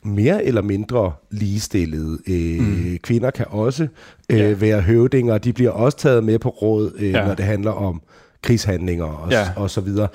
[0.07, 2.19] mere eller mindre ligestillede.
[2.29, 2.99] Øh, mm.
[3.03, 3.87] Kvinder kan også
[4.31, 4.53] øh, Ja.
[4.53, 7.27] være høvdinger, de bliver også taget med på råd, øh, ja.
[7.27, 8.03] Når det handler om
[8.43, 9.49] krigshandlinger og, ja.
[9.57, 10.09] Og så videre.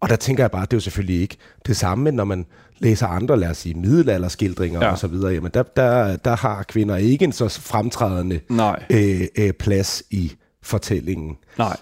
[0.00, 1.36] Og der tænker jeg bare, det er jo selvfølgelig ikke
[1.66, 2.46] det samme, når man
[2.78, 4.86] læser andre, lad os sige, middelalderskildringer ja.
[4.86, 4.92] Ja.
[4.92, 5.32] og så videre.
[5.32, 10.32] Jamen der, der, der har kvinder ikke en så fremtrædende nej, øh, øh, plads i
[10.62, 11.36] fortællingen.
[11.58, 11.76] nej.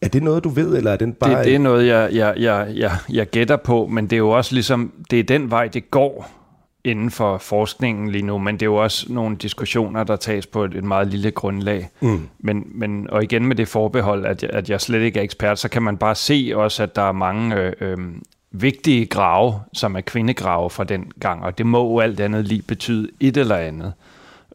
[0.00, 1.36] Er det noget, du ved, eller er den bare...
[1.38, 4.30] Det, det er noget, jeg, jeg, jeg, jeg, jeg gætter på, men det er jo
[4.30, 6.30] også ligesom, det er den vej, det går
[6.84, 10.64] inden for forskningen lige nu, men det er jo også nogle diskussioner, der tages på
[10.64, 11.88] et, et meget lille grundlag.
[12.00, 12.28] Mm.
[12.38, 15.68] Men, men, og igen med det forbehold, at, at jeg slet ikke er ekspert, så
[15.68, 17.98] kan man bare se også, at der er mange øh, øh,
[18.50, 22.62] vigtige grave, som er kvindegrave fra den gang, og det må jo alt andet lige
[22.62, 23.92] betyde et eller andet.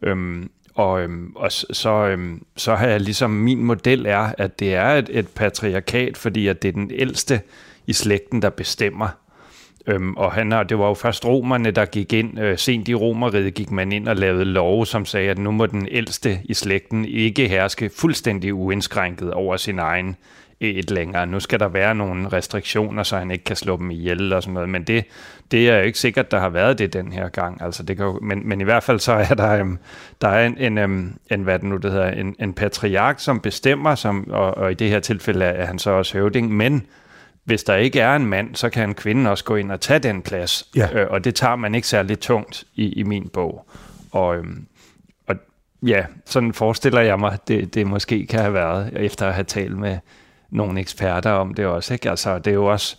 [0.01, 4.75] Øhm, og øhm, og så, øhm, så har jeg ligesom, min model er, at det
[4.75, 7.41] er et, et patriarkat, fordi at det er den ældste
[7.87, 9.07] i slægten, der bestemmer.
[9.88, 12.95] Øhm, og han har, det var jo først romerne, der gik ind, øh, sent i
[12.95, 16.54] romeriet gik man ind og lavede love, som sagde, at nu må den ældste i
[16.54, 20.08] slægten ikke herske fuldstændig uindskrænket over sin egen
[20.62, 21.28] øh, et længere.
[21.28, 24.54] Nu skal der være nogle restriktioner, så han ikke kan slå dem ihjel og sådan
[24.54, 25.06] noget, men det,
[25.52, 27.62] det er jo ikke sikkert, der har været det den her gang.
[27.62, 29.80] Altså, det kan jo, men, men i hvert fald så er der, um,
[30.21, 33.39] der er en, en, um, en, hvad det nu det hedder, en, en patriark, som
[33.39, 36.86] bestemmer, som, og, og i det her tilfælde er han så også høvding, men
[37.47, 39.99] hvis der ikke er en mand, så kan en kvinde også gå ind og tage
[39.99, 40.67] den plads.
[40.75, 40.89] Ja.
[40.93, 43.69] Øh, og det tager man ikke særlig tungt i, i min bog.
[44.12, 44.67] Og, øhm,
[45.27, 45.36] og
[45.83, 49.77] ja, sådan forestiller jeg mig, det, det måske kan have været, efter at have talt
[49.77, 49.97] med
[50.49, 51.93] nogle eksperter om det også.
[51.93, 52.10] Ikke?
[52.10, 52.97] Altså, det er jo også,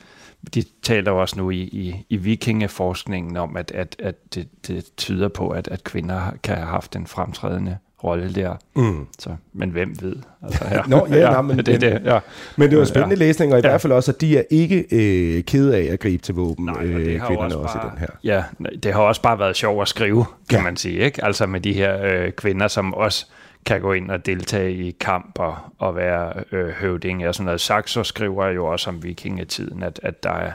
[0.55, 4.97] de taler jo også nu i, i, i vikingeforskningen om, at, at, at det, det
[4.97, 8.55] tyder på, at, at kvinder kan have haft en fremtrædende rolle der.
[8.77, 9.07] Mm.
[9.19, 10.17] Så, men hvem ved?
[10.43, 10.81] Altså, ja.
[10.87, 12.19] Nå, ja, nej, men- det, er det, ja.
[12.57, 13.19] Men det var spændende ja.
[13.27, 13.67] læsning, og i ja.
[13.67, 13.73] Ja.
[13.73, 16.75] hvert fald også, at de er ikke øh, kede af at gribe til våben, Nej,
[16.75, 18.07] og øh, det har kvinderne også, også, bare, i den her.
[18.25, 18.45] Ja,
[18.83, 20.57] det har også bare været sjovt at skrive, kan Ja.
[20.57, 20.63] ja.
[20.65, 20.99] man sige.
[20.99, 21.25] Ikke?
[21.25, 23.27] Altså med de her øh, kvinder, som også
[23.67, 27.61] kan gå ind og deltage i kamp og, og være øh, høvding og sådan noget.
[27.61, 30.53] Saxo skriver jo også om vikingetiden, at, at der er,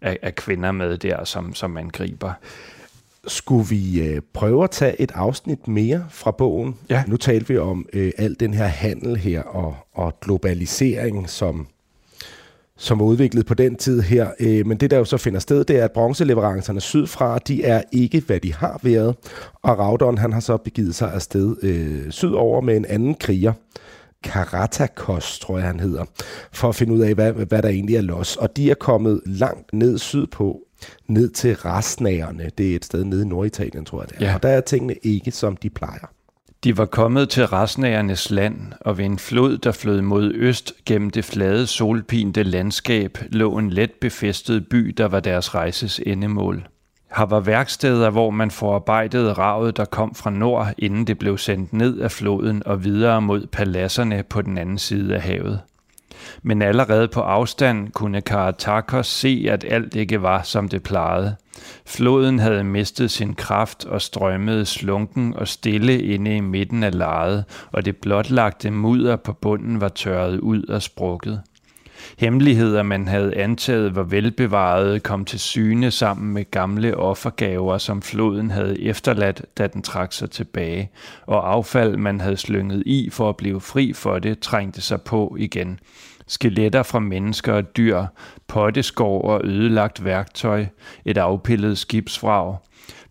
[0.00, 2.32] er, er kvinder med der, som, som man griber.
[3.26, 6.74] Skulle vi øh, prøve at tage et afsnit mere fra bogen?
[6.90, 7.04] Ja.
[7.06, 11.66] Nu talte vi om øh, al den her handel her og, og globalisering, som,
[12.76, 14.30] som var udviklet på den tid her.
[14.40, 17.82] Øh, men det, der jo så finder sted, det er, at bronzeleverancerne sydfra, de er
[17.92, 19.16] ikke, hvad de har været.
[19.62, 23.52] Og Rauderen, han har så begivet sig afsted øh, sydover med en anden kriger.
[24.24, 26.04] Karatakos, tror jeg, han hedder,
[26.52, 28.36] for at finde ud af, hvad, hvad der egentlig er los.
[28.36, 30.60] Og de er kommet langt ned sydpå,
[31.06, 32.50] ned til Rastnagerne.
[32.58, 34.26] Det er et sted nede i Norditalien, tror jeg det er.
[34.26, 34.34] Ja.
[34.34, 36.06] Og der er tingene ikke, som de plejer.
[36.64, 41.10] De var kommet til restnagernes land, og ved en flod, der flød mod øst gennem
[41.10, 46.68] det flade, solpinte landskab, lå en let befæstet by, der var deres rejses endemål.
[47.16, 51.72] Her var værksteder, hvor man forarbejdede ravet, der kom fra nord, inden det blev sendt
[51.72, 55.60] ned af floden og videre mod paladserne på den anden side af havet.
[56.42, 61.36] Men allerede på afstand kunne Karatakos se, at alt ikke var, som det plejede.
[61.86, 67.44] Floden havde mistet sin kraft og strømmede slunken og stille inde i midten af lejet,
[67.72, 71.42] og det blotlagte mudder på bunden var tørret ud og sprukket.
[72.18, 78.50] Hemmeligheder, man havde antaget var velbevarede, kom til syne sammen med gamle offergaver, som floden
[78.50, 80.90] havde efterladt, da den trak sig tilbage,
[81.26, 85.36] og affald, man havde slynget i for at blive fri for det, trængte sig på
[85.38, 85.78] igen.
[86.26, 88.04] Skeletter fra mennesker og dyr,
[88.48, 90.66] potteskår og ødelagt værktøj,
[91.04, 92.56] et afpillet skibsvrag.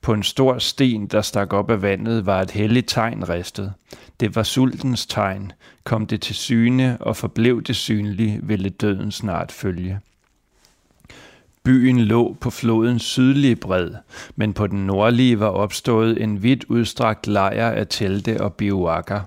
[0.02, 3.74] På en stor sten, der stak op af vandet, var et helligt tegn ristet.
[4.20, 5.52] Det var sultens tegn.
[5.84, 10.00] Kom det til syne, og forblev det synlige, ville døden snart følge.
[11.64, 13.92] Byen lå på flodens sydlige bred,
[14.36, 19.22] men på den nordlige var opstået en vidt udstrakt lejr af telte og bioakker.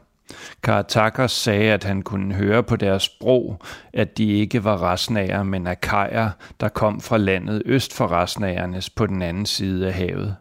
[0.63, 3.61] Karatakos sagde, at han kunne høre på deres sprog,
[3.93, 6.31] at de ikke var rasnager, men akajer,
[6.61, 10.37] der kom fra landet øst for rasnagernes på den anden side af havet.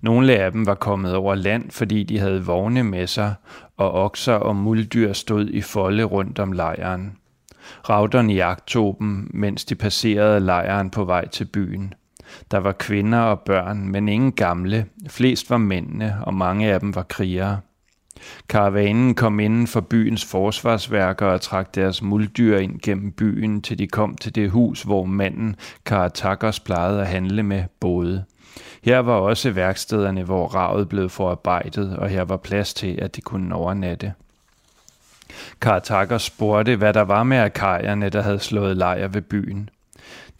[0.00, 3.34] Nogle af dem var kommet over land, fordi de havde vogne med sig,
[3.76, 7.16] og okser og muldyr stod i folde rundt om lejren.
[7.88, 11.94] Rauderne jagtog dem, mens de passerede lejren på vej til byen.
[12.50, 14.86] Der var kvinder og børn, men ingen gamle.
[15.08, 17.60] Flest var mændene, og mange af dem var krigere.
[18.48, 23.86] Karavanen kom inden for byens forsvarsværker og trak deres muldyr ind gennem byen, til de
[23.86, 28.24] kom til det hus, hvor manden Karatakos plejede at handle med både.
[28.82, 33.20] Her var også værkstederne, hvor ravet blev forarbejdet, og her var plads til, at de
[33.20, 34.12] kunne overnatte.
[35.60, 39.70] Karatakos spurgte, hvad der var med akajerne, der havde slået lejr ved byen.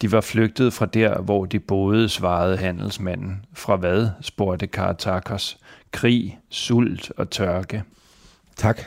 [0.01, 3.45] De var flygtet fra der, hvor de boede, svarede handelsmanden.
[3.53, 5.57] Fra hvad, spurgte Karatakos.
[5.91, 7.83] Krig, sult og tørke.
[8.55, 8.81] Tak.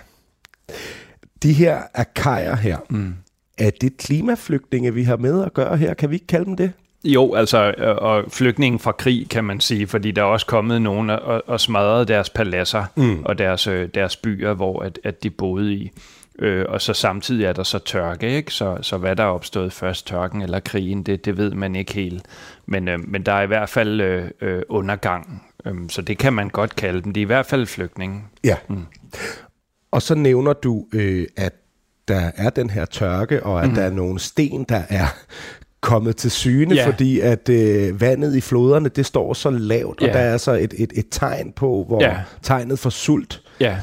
[1.43, 3.15] De her akajer her, mm.
[3.59, 5.95] er det klimaflygtninge, vi har med at gøre her?
[5.95, 6.73] Kan vi ikke kalde dem det?
[7.05, 10.83] Jo, altså, øh, og flygtningen fra krig, kan man sige, fordi der er også kommet
[10.83, 13.23] nogen og, og smadret deres paladser mm.
[13.25, 15.91] og deres, øh, deres byer, hvor at, at de boede i.
[16.39, 18.53] Øh, og så samtidig er der så tørke, ikke?
[18.53, 21.95] Så, så hvad der er opstået først, tørken eller krigen, det, det ved man ikke
[21.95, 22.27] helt.
[22.67, 26.33] Men, øh, men der er i hvert fald øh, øh, undergang, øh, så det kan
[26.33, 27.13] man godt kalde dem.
[27.13, 28.23] De er i hvert fald flygtninge.
[28.45, 28.57] Ja.
[28.69, 28.87] Mm.
[29.91, 31.53] Og så nævner du, øh, at
[32.09, 33.75] der er den her tørke, og at mm.
[33.75, 35.07] der er nogle sten, der er
[35.81, 36.87] kommet til syne, ja.
[36.87, 40.09] fordi at øh, vandet i floderne, det står så lavt, ja.
[40.09, 42.17] og der er så et, et, et tegn på, hvor ja.
[42.43, 43.43] tegnet for sult.
[43.61, 43.77] Ja.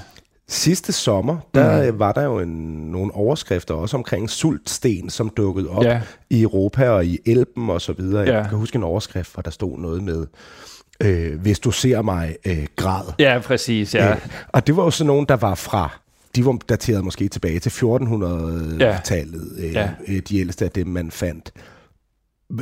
[0.49, 1.99] Sidste sommer, der mm.
[1.99, 2.49] var der jo en,
[2.91, 6.01] nogle overskrifter også omkring sultsten, som dukkede op ja.
[6.29, 8.23] i Europa og i Elben og så videre.
[8.23, 8.37] Ja.
[8.37, 10.25] Jeg kan huske en overskrift, hvor der stod noget med,
[11.03, 13.03] øh, hvis du ser mig, øh, grad.
[13.19, 13.95] Ja, præcis.
[13.95, 14.11] Ja.
[14.11, 15.99] Øh, og det var jo sådan nogen, der var fra
[16.37, 19.65] de var dateret måske tilbage til 1400-tallet, ja.
[19.65, 19.89] øh, ja.
[20.07, 21.51] Øh, de ældste af dem, man fandt.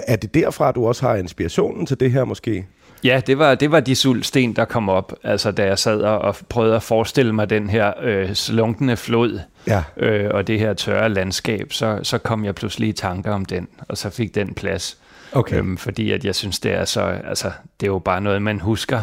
[0.07, 2.65] Er det derfra, du også har inspirationen til det her måske?
[3.03, 6.35] Ja, det var, det var de sultsten, der kom op, altså da jeg sad og
[6.49, 9.83] prøvede at forestille mig den her øh, slunkende flod ja.
[9.97, 13.67] øh, og det her tørre landskab, så, så kom jeg pludselig i tanker om den,
[13.89, 14.97] og så fik den plads.
[15.31, 15.57] Okay.
[15.57, 18.59] Øhm, fordi at jeg synes, det er så, altså, det er jo bare noget, man
[18.59, 19.01] husker,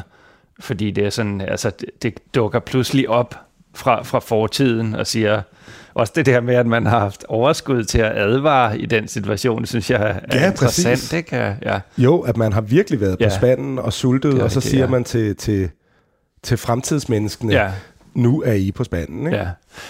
[0.61, 3.37] fordi det er sådan, altså, det, det dukker pludselig op
[3.75, 5.43] fra, fra fortiden og siger,
[5.95, 9.67] også det der med, at man har haft overskud til at advare i den situation,
[9.67, 10.93] synes jeg er ja, interessant.
[10.93, 11.13] Præcis.
[11.13, 11.57] Ikke?
[11.63, 11.81] Ja.
[11.99, 13.29] Jo, at man har virkelig været ja.
[13.29, 14.91] på spanden og sultet, og så det, siger ja.
[14.91, 15.71] man til, til,
[16.43, 17.71] til fremtidsmenneskene, ja.
[18.15, 19.27] nu er I på spanden.
[19.27, 19.39] Ikke?
[19.39, 19.49] Ja.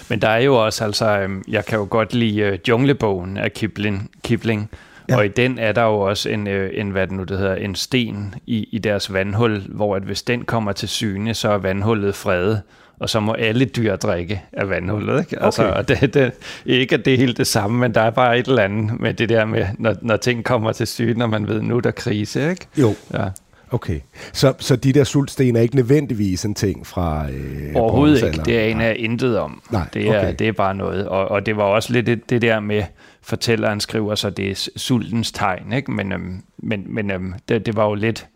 [0.08, 3.52] Men der er jo også, altså, øhm, jeg kan jo godt lide uh, Junglebogen af
[3.52, 4.70] Kipling, Kipling
[5.08, 5.16] Ja.
[5.16, 7.54] Og i den er der jo også en, øh, en hvad det nu det hedder,
[7.54, 11.58] en sten i, i deres vandhul, hvor at hvis den kommer til syne, så er
[11.58, 12.62] vandhullet fredet
[13.02, 15.20] og så må alle dyr drikke af vandhullet.
[15.20, 15.42] Ikke?
[15.42, 15.74] Altså, okay.
[15.74, 16.32] og det, det,
[16.66, 19.14] ikke at det er helt det samme, men der er bare et eller andet med
[19.14, 21.90] det der med, når, når ting kommer til syne, når man ved, nu er der
[21.90, 22.50] krise.
[22.50, 22.66] Ikke?
[22.78, 22.94] Jo.
[23.14, 23.28] Ja.
[23.70, 24.00] Okay,
[24.32, 28.60] så, så de der sultsten er ikke nødvendigvis en ting fra øh, Overhovedet ikke, det
[28.60, 29.62] er en af intet om.
[29.70, 30.34] Nej, det, er, okay.
[30.38, 32.82] det er bare noget, og, og det var også lidt det, det der med,
[33.22, 35.90] fortælleren skriver så, det er sultens tegn, ikke?
[35.90, 38.26] men, øhm, men, men øhm, det, det var jo lidt,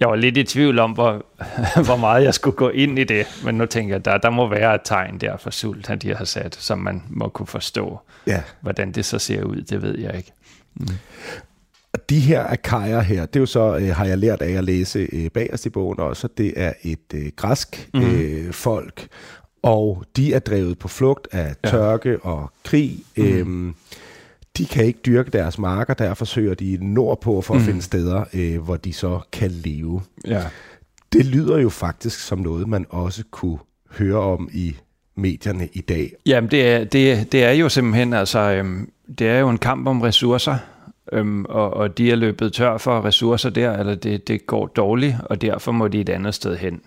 [0.00, 1.26] jeg var lidt i tvivl om, hvor,
[1.86, 4.48] hvor meget jeg skulle gå ind i det, men nu tænker jeg, der, der må
[4.48, 8.00] være et tegn der for sult, at de har sat, som man må kunne forstå.
[8.26, 8.42] Ja.
[8.60, 10.32] Hvordan det så ser ud, det ved jeg ikke.
[10.74, 10.86] Mm.
[12.10, 15.08] De her akajer her, det er jo så, øh, har jeg lært af at læse
[15.12, 18.00] øh, bagerst i bogen også, det er et øh, græsk mm.
[18.00, 19.08] øh, folk,
[19.62, 22.16] og de er drevet på flugt af tørke ja.
[22.22, 22.98] og krig.
[23.16, 23.24] Mm.
[23.24, 23.74] Øhm,
[24.58, 27.66] de kan ikke dyrke deres marker, derfor søger de nordpå for at mm.
[27.66, 30.02] finde steder, øh, hvor de så kan leve.
[30.26, 30.42] Ja.
[31.12, 33.58] Det lyder jo faktisk som noget, man også kunne
[33.90, 34.76] høre om i
[35.14, 36.12] medierne i dag.
[36.26, 39.88] Jamen, det er, det, det er jo simpelthen, altså, øhm, det er jo en kamp
[39.88, 40.56] om ressourcer,
[41.12, 45.16] øhm, og, og de er løbet tør for ressourcer der, eller det, det går dårligt,
[45.24, 46.80] og derfor må de et andet sted hen.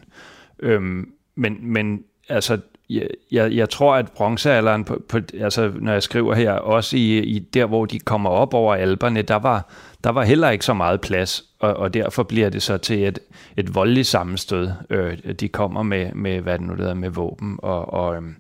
[0.60, 2.60] Øhm, men, men altså,
[2.96, 7.20] jeg, jeg, jeg tror, at bronzealderen, på, på, altså når jeg skriver her, også i,
[7.20, 9.70] i der, hvor de kommer op over alberne, der var,
[10.04, 13.20] der var heller ikke så meget plads, og, og derfor bliver det så til et,
[13.58, 14.72] et voldeligt sammenstød.
[14.90, 18.36] Øh, de kommer med, med, hvad det nu hedder, med våben, og, og, øhm,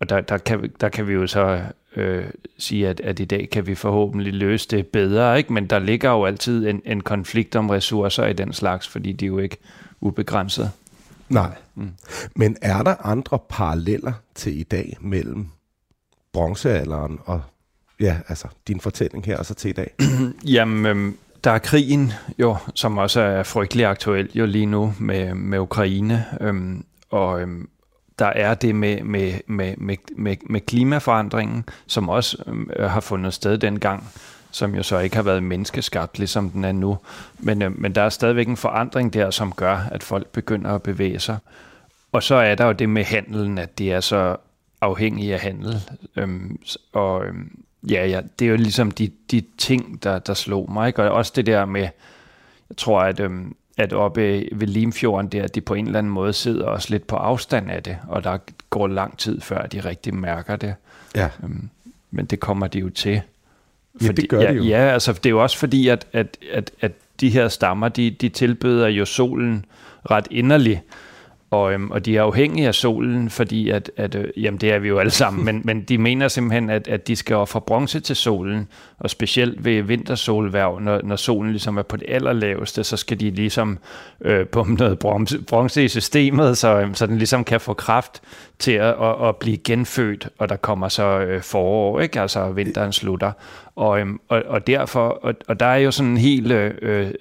[0.00, 1.60] og der, der, kan, der kan vi jo så
[1.96, 2.24] øh,
[2.58, 5.52] sige, at, at i dag kan vi forhåbentlig løse det bedre, ikke?
[5.52, 9.24] men der ligger jo altid en, en konflikt om ressourcer i den slags, fordi de
[9.24, 9.56] er jo ikke
[10.00, 10.70] ubegrænset.
[11.28, 11.56] Nej.
[11.74, 11.90] Mm.
[12.36, 15.48] Men er der andre paralleller til i dag mellem
[16.32, 17.42] bronzealderen og
[18.00, 19.94] ja, altså din fortælling her og så til i dag?
[20.54, 25.34] Jamen, øhm, der er krigen jo, som også er frygtelig aktuel jo lige nu med,
[25.34, 26.24] med Ukraine.
[26.40, 27.68] Øhm, og øhm,
[28.18, 33.34] der er det med, med, med, med, med, med klimaforandringen, som også øhm, har fundet
[33.34, 34.08] sted dengang,
[34.50, 36.98] som jo så ikke har været menneskeskabt, ligesom den er nu.
[37.38, 40.82] Men, øh, men der er stadigvæk en forandring der, som gør, at folk begynder at
[40.82, 41.38] bevæge sig.
[42.12, 44.36] Og så er der jo det med handelen, at det er så
[44.80, 45.80] afhængige af handel.
[46.16, 46.58] Øhm,
[46.92, 47.58] og øhm,
[47.90, 50.88] ja, ja, det er jo ligesom de, de ting, der, der slog mig.
[50.88, 51.02] Ikke?
[51.02, 51.88] Og også det der med,
[52.70, 54.20] jeg tror, at, øhm, at oppe
[54.52, 57.82] ved Limfjorden der, de på en eller anden måde sidder også lidt på afstand af
[57.82, 58.38] det, og der
[58.70, 60.74] går lang tid før, de rigtig mærker det.
[61.14, 61.28] Ja.
[61.42, 61.68] Øhm,
[62.10, 63.22] men det kommer de jo til.
[64.02, 64.64] Ja, det gør ja, de jo.
[64.64, 68.10] Ja, altså det er jo også fordi, at, at, at, at de her stammer, de,
[68.10, 69.64] de tilbeder jo solen
[70.10, 70.80] ret inderligt,
[71.50, 74.78] og, øhm, og de er afhængige af solen, fordi at, at øh, jamen det er
[74.78, 78.00] vi jo alle sammen, men, men de mener simpelthen, at, at de skal ofre bronze
[78.00, 78.68] til solen,
[78.98, 83.30] og specielt ved vintersolværv, når, når solen ligesom er på det allerlaveste, så skal de
[83.30, 83.78] ligesom
[84.20, 88.22] øh, pumpe noget bronze, bronze i systemet, så, øhm, så den ligesom kan få kraft
[88.58, 92.20] til at, at, at blive genfødt, og der kommer så øh, forår, ikke?
[92.20, 93.32] altså vinteren slutter.
[93.76, 96.72] Og, øhm, og, og derfor, og, og der er jo sådan en helt øh,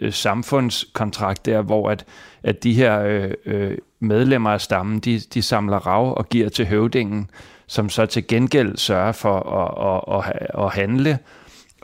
[0.01, 2.05] øh, samfundskontrakt der, hvor at,
[2.43, 6.67] at de her øh, øh, medlemmer af stammen, de, de samler rav og giver til
[6.67, 7.29] høvdingen,
[7.67, 11.19] som så til gengæld sørger for at, at, at, at handle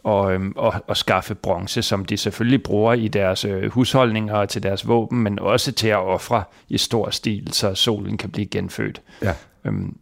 [0.03, 4.49] og, øhm, og, og skaffe bronze, som de selvfølgelig bruger i deres øh, husholdninger og
[4.49, 8.45] til deres våben, men også til at ofre i stor stil, så solen kan blive
[8.45, 9.01] genfødt.
[9.21, 9.33] Ja.
[9.65, 9.97] Øhm,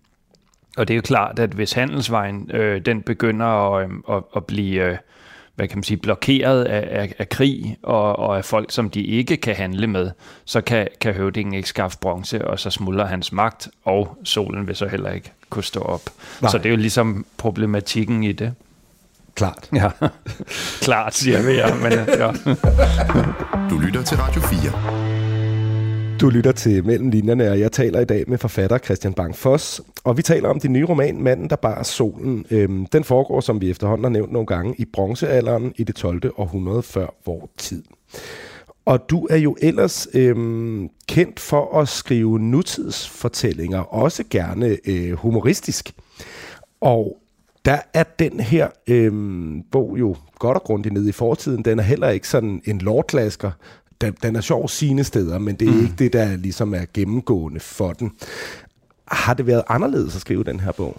[0.78, 4.46] og det er jo klart, at hvis handelsvejen øh, den begynder at, øh, at, at
[4.46, 4.98] blive øh,
[5.62, 9.02] hvad kan man sige, blokeret af, af, af krig og, og af folk, som de
[9.02, 10.12] ikke kan handle med,
[10.46, 14.76] så kan, kan høvdingen ikke skaffe bronze, og så smuldrer hans magt, og solen vil
[14.76, 16.02] så heller ikke kunne stå op.
[16.42, 16.52] Nej.
[16.52, 18.54] Så det er jo ligesom problematikken i det.
[19.36, 19.70] Klart.
[19.74, 19.90] Ja,
[20.86, 21.76] klart siger vi, ja.
[21.76, 22.32] Men, ja.
[23.70, 25.11] Du lytter til Radio 4.
[26.22, 29.82] Du lytter til Mellem Linjerne, og jeg taler i dag med forfatter Christian Bang Foss.
[30.04, 32.46] Og vi taler om din nye roman, Manden, der bar solen.
[32.52, 36.32] Øhm, den foregår, som vi efterhånden har nævnt nogle gange, i bronzealderen i det 12.
[36.38, 37.84] århundrede før vor tid.
[38.86, 45.92] Og du er jo ellers øhm, kendt for at skrive nutidsfortællinger, også gerne øh, humoristisk.
[46.82, 47.18] Og
[47.66, 51.66] der er den her øhm, bog jo godt og grundigt nede i fortiden.
[51.66, 53.52] Den er heller ikke sådan en lortlasker.
[54.02, 55.82] Den, den er sjov sine steder, men det er mm.
[55.82, 58.12] ikke det, der ligesom er gennemgående for den.
[59.08, 60.98] Har det været anderledes at skrive den her bog?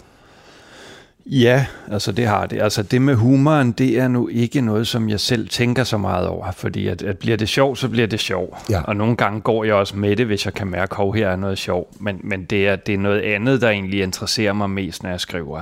[1.25, 2.61] Ja, altså det har det.
[2.61, 6.27] Altså det med humoren, det er nu ikke noget, som jeg selv tænker så meget
[6.27, 8.57] over, fordi at, at bliver det sjov, så bliver det sjov.
[8.69, 8.81] Ja.
[8.81, 11.35] Og nogle gange går jeg også med det, hvis jeg kan mærke, at her er
[11.35, 11.95] noget sjov.
[11.99, 15.19] Men, men det, er, det er noget andet, der egentlig interesserer mig mest, når jeg
[15.19, 15.61] skriver.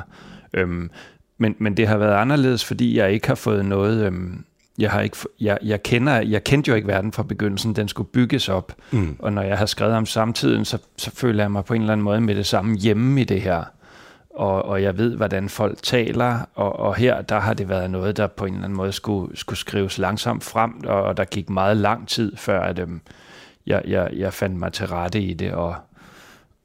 [0.54, 0.89] Øhm,
[1.38, 4.06] men, men det har været anderledes, fordi jeg ikke har fået noget...
[4.06, 4.44] Øhm,
[4.82, 8.10] jeg, har ikke, jeg, jeg, kender, jeg kendte jo ikke verden fra begyndelsen, den skulle
[8.10, 8.76] bygges op.
[8.92, 9.16] Mm.
[9.20, 11.94] Og når jeg har skrevet om samtiden, så, så føler jeg mig på en eller
[11.94, 13.64] anden måde med det samme hjemme i det her.
[14.36, 18.18] Og, og jeg ved, hvordan folk taler, og, og her der har det været noget,
[18.18, 21.50] der på en eller anden måde skulle, skulle skrives langsomt frem, og, og der gik
[21.50, 23.02] meget lang tid, før at, øhm,
[23.66, 25.52] jeg, jeg, jeg fandt mig til rette i det.
[25.52, 25.76] Og,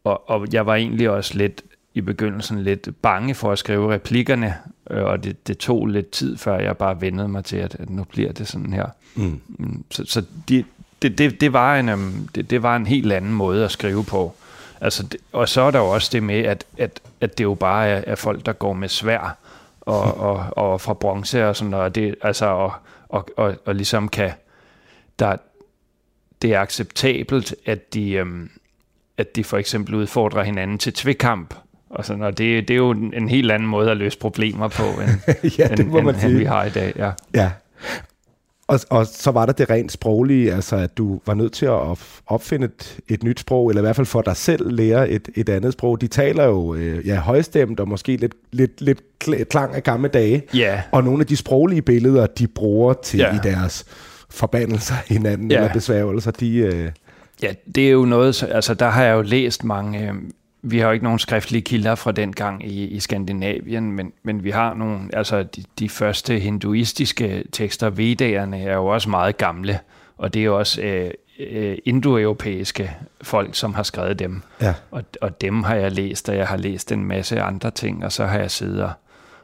[0.04, 1.62] og, og jeg var egentlig også lidt
[1.96, 4.54] i begyndelsen lidt bange for at skrive replikkerne,
[4.90, 7.90] øh, og det, det tog lidt tid, før jeg bare vendede mig til, at, at
[7.90, 8.86] nu bliver det sådan her.
[9.14, 9.40] Mm.
[9.48, 10.64] Mm, Så, så de,
[11.02, 14.04] det, det, det, var en, øhm, det, det var en helt anden måde at skrive
[14.04, 14.34] på.
[14.80, 17.54] Altså, det, og så er der jo også det med, at, at, at det jo
[17.54, 19.36] bare er, er folk, der går med svær
[19.80, 21.94] og, og, og fra bronze og sådan noget.
[21.94, 22.72] Det, altså, og,
[23.08, 24.30] og, og, og ligesom kan...
[25.18, 25.36] Der,
[26.42, 28.50] det er acceptabelt, at de, øhm,
[29.18, 31.54] at de for eksempel udfordrer hinanden til tvekamp.
[31.96, 34.68] Og, sådan, og det, det er jo en, en helt anden måde at løse problemer
[34.68, 35.10] på, end,
[35.58, 36.38] ja, det end, må man end, end sige.
[36.38, 36.92] vi har i dag.
[36.96, 37.10] Ja.
[37.34, 37.50] Ja.
[38.68, 41.70] Og, og så var der det rent sproglige, altså at du var nødt til at
[41.72, 45.28] op- opfinde et, et nyt sprog, eller i hvert fald for dig selv lære et,
[45.34, 46.00] et andet sprog.
[46.00, 50.08] De taler jo øh, ja, højstemt og måske lidt, lidt, lidt kl- klang af gamle
[50.08, 50.42] dage.
[50.54, 50.82] Ja.
[50.92, 53.34] Og nogle af de sproglige billeder, de bruger til Ja.
[53.34, 53.84] i deres
[54.30, 55.56] forbandelser hinanden, Ja.
[55.56, 56.56] eller besværgelser, de...
[56.56, 56.90] Øh,
[57.42, 60.14] Ja, det er jo noget, så- altså der har jeg jo læst mange, øh,
[60.70, 64.44] vi har jo ikke nogen skriftlige kilder fra den gang i, i Skandinavien, men, men
[64.44, 69.78] vi har nogle, altså de, de første hinduistiske tekster, Vedderne, er jo også meget gamle,
[70.16, 74.42] og det er jo også øh, øh, indoeuropæiske folk, som har skrevet dem.
[74.60, 74.74] ja.
[74.90, 78.12] Og, og dem har jeg læst, og jeg har læst en masse andre ting, og
[78.12, 78.90] så har jeg siddet og,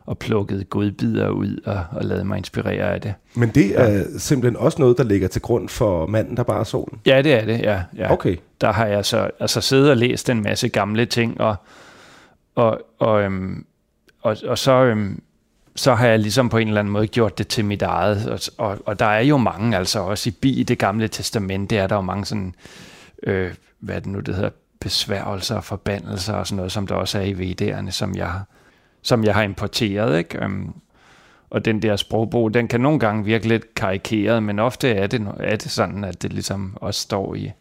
[0.07, 3.15] og plukket godbidder ud og, og lavet mig inspirere af det.
[3.35, 7.01] Men det er simpelthen også noget, der ligger til grund for manden, der bare solen.
[7.07, 7.83] Ja, det er det, ja.
[7.97, 8.13] ja.
[8.13, 8.37] Okay.
[8.61, 11.57] der har jeg så altså siddet og læst en masse gamle ting, og,
[12.55, 13.65] og, og, øhm,
[14.23, 15.23] og, og så, øhm,
[15.77, 18.27] så har jeg ligesom på en eller anden måde gjort det til mit eget.
[18.31, 21.87] Og, og, og der er jo mange, altså også i, i det gamle testamente, er
[21.87, 22.55] der jo mange sådan,
[23.23, 24.51] øh, hvad det nu, det hedder,
[24.81, 28.33] besværgelser og forbandelser og sådan noget, som der også er i VD'erne, som jeg,
[29.03, 30.19] som jeg har importeret.
[30.19, 30.45] Ikke?
[30.45, 30.75] Um,
[31.51, 35.29] og den der sprogbog, den kan nogle gange virke lidt karikeret, men ofte er det,
[35.41, 37.53] er det sådan, at det ligesom også står i,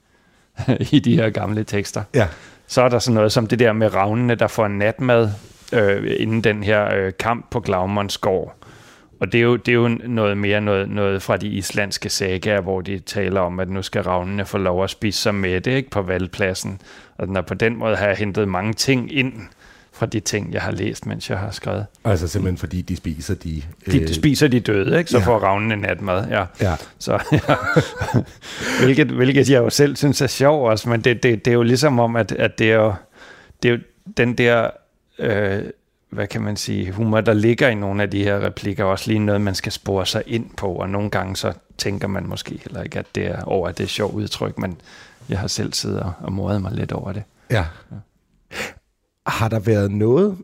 [0.96, 2.04] i de her gamle tekster.
[2.14, 2.28] Ja.
[2.68, 5.30] Så er der sådan noget som det der med ravnene, der får natmad
[5.74, 8.56] øh, inden den her øh, kamp på Glaumons gård.
[9.20, 12.62] Og det er jo, det er jo noget mere noget, noget fra de islandske sagaer,
[12.62, 15.72] hvor de taler om, at nu skal ravnene få lov at spise sig med det
[15.72, 16.82] ikke, på valgpladsen.
[17.18, 19.34] Og når på den måde har jeg hentet mange ting ind
[20.02, 21.86] fra de ting, jeg har læst, mens jeg har skrevet.
[22.04, 23.62] Altså simpelthen fordi de spiser de...
[23.86, 25.12] De, de spiser de døde, ikke?
[25.12, 25.26] så ja.
[25.26, 26.28] får ravnene natmad.
[26.28, 26.46] Ja.
[26.62, 26.76] Ja.
[27.00, 27.56] Så, ja.
[28.84, 31.64] hvilket, hvilket jeg jo selv synes er sjovt også, men det, det, det er jo
[31.64, 32.94] ligesom om, at, at det, er jo,
[33.64, 33.80] det er jo
[34.18, 34.70] den der...
[35.20, 35.64] Øh,
[36.10, 39.20] hvad kan man sige, humor, der ligger i nogle af de her replikker, også lige
[39.20, 42.84] noget, man skal spore sig ind på, og nogle gange så tænker man måske heller
[42.84, 44.82] ikke, at det er over, at det er sjovt udtryk, men
[45.30, 47.24] jeg har selv siddet og, og mordet mig lidt over det.
[47.52, 47.66] Ja.
[47.92, 47.98] ja.
[49.28, 50.38] Har der været noget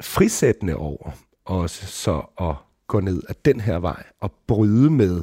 [0.00, 1.10] frisættende over
[1.44, 2.54] også så at
[2.86, 5.22] gå ned ad den her vej og bryde med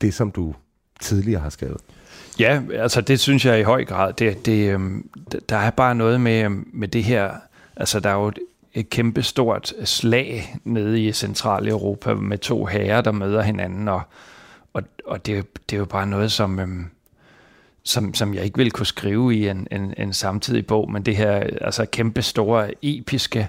[0.00, 0.54] det, som du
[1.00, 1.80] tidligere har skrevet?
[2.38, 4.12] Ja, altså det synes jeg i høj grad.
[4.12, 5.10] Det, det, øhm,
[5.48, 7.32] der er bare noget med, øhm, med det her,
[7.76, 8.32] altså der er jo
[8.74, 14.02] et kæmpe stort slag nede i Centraleuropa med to herrer, der møder hinanden, og,
[14.72, 16.86] og, og det, det er jo bare noget, som, øhm,
[17.82, 21.16] som, som jeg ikke ville kunne skrive i en, en, en samtidig bog, men det
[21.16, 23.48] her altså kæmpe store episke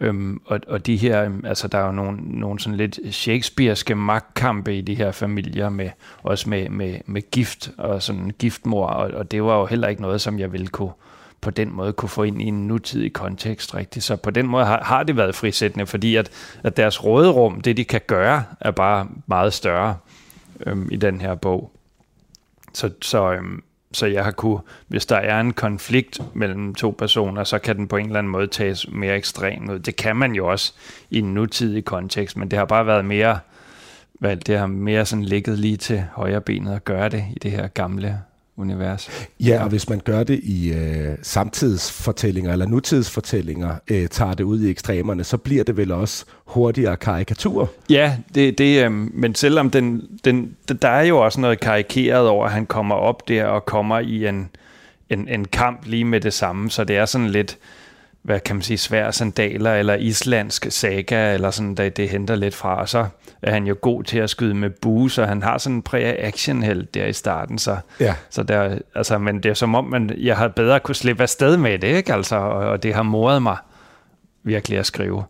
[0.00, 3.94] Øhm, og, og de her, øhm, altså der er jo nogle, nogle sådan lidt shakespearske
[3.94, 5.90] magtkampe i de her familier, med,
[6.22, 10.02] også med, med, med gift og sådan giftmor, og, og det var jo heller ikke
[10.02, 10.92] noget, som jeg ville kunne
[11.40, 14.04] på den måde kunne få ind i en nutidig kontekst rigtigt.
[14.04, 16.30] Så på den måde har, har det været frisættende, fordi at,
[16.62, 19.96] at deres råderum, det de kan gøre, er bare meget større
[20.66, 21.73] øhm, i den her bog.
[22.74, 23.62] Så, så, øhm,
[23.92, 24.58] så jeg har kunne,
[24.88, 28.32] hvis der er en konflikt mellem to personer, så kan den på en eller anden
[28.32, 29.78] måde tages mere ekstremt ud.
[29.78, 30.72] Det kan man jo også
[31.10, 33.38] i en nutidig kontekst, men det har bare været mere,
[34.12, 37.50] hvad, det har mere sådan ligget lige til højre benet at gøre det i det
[37.50, 38.20] her gamle
[38.56, 39.10] univers.
[39.40, 44.60] Ja, og hvis man gør det i øh, samtidsfortællinger eller nutidsfortællinger, øh, tager det ud
[44.60, 47.70] i ekstremerne, så bliver det vel også hurtigere karikatur.
[47.90, 52.46] Ja, det, det, øh, men selvom den, den, der er jo også noget karikeret over,
[52.46, 54.50] at han kommer op der og kommer i en,
[55.10, 57.58] en, en kamp lige med det samme, så det er sådan lidt,
[58.24, 62.54] hvad kan man sige, svære sandaler eller islandsk saga, eller sådan, det, det henter lidt
[62.54, 63.06] fra, og så
[63.42, 66.62] er han jo god til at skyde med bue, så han har sådan en præ-action
[66.62, 68.14] held der i starten, så, ja.
[68.30, 71.56] så der, altså, men det er som om, man, jeg har bedre kunne slippe afsted
[71.56, 72.14] med det, ikke?
[72.14, 73.56] Altså, og, og det har moret mig
[74.42, 75.24] virkelig at skrive.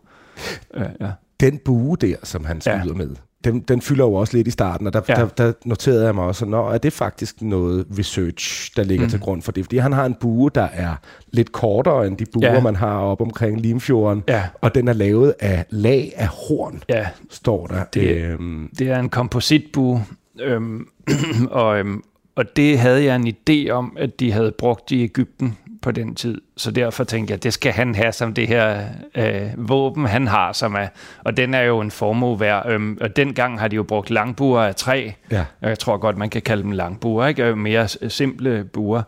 [0.77, 1.11] Uh, ja.
[1.39, 2.93] Den bue der, som han skyder ja.
[2.93, 3.15] med,
[3.45, 5.15] den, den fylder jo også lidt i starten, og der, ja.
[5.15, 9.09] der, der noterede jeg mig også, når er det faktisk noget research, der ligger mm.
[9.09, 9.65] til grund for det?
[9.65, 10.95] Fordi han har en bue, der er
[11.31, 12.61] lidt kortere end de buer, ja.
[12.61, 14.43] man har op omkring Limfjorden, ja.
[14.61, 17.07] og den er lavet af lag af horn, ja.
[17.29, 17.83] står der.
[17.93, 18.69] Det, øhm.
[18.79, 20.05] det er en kompositbue,
[20.39, 20.87] øhm,
[21.51, 22.03] og, øhm,
[22.35, 26.15] og det havde jeg en idé om, at de havde brugt i Ægypten på den
[26.15, 26.41] tid.
[26.57, 30.53] Så derfor tænkte jeg, det skal han have som det her øh, våben, han har,
[30.53, 30.87] som er,
[31.23, 32.65] og den er jo en formue værd.
[32.69, 35.09] Øhm, og dengang har de jo brugt langbuer af træ.
[35.31, 35.45] Ja.
[35.61, 37.43] Jeg tror godt, man kan kalde dem langbuer, ikke?
[37.43, 39.01] Øh, mere simple buer.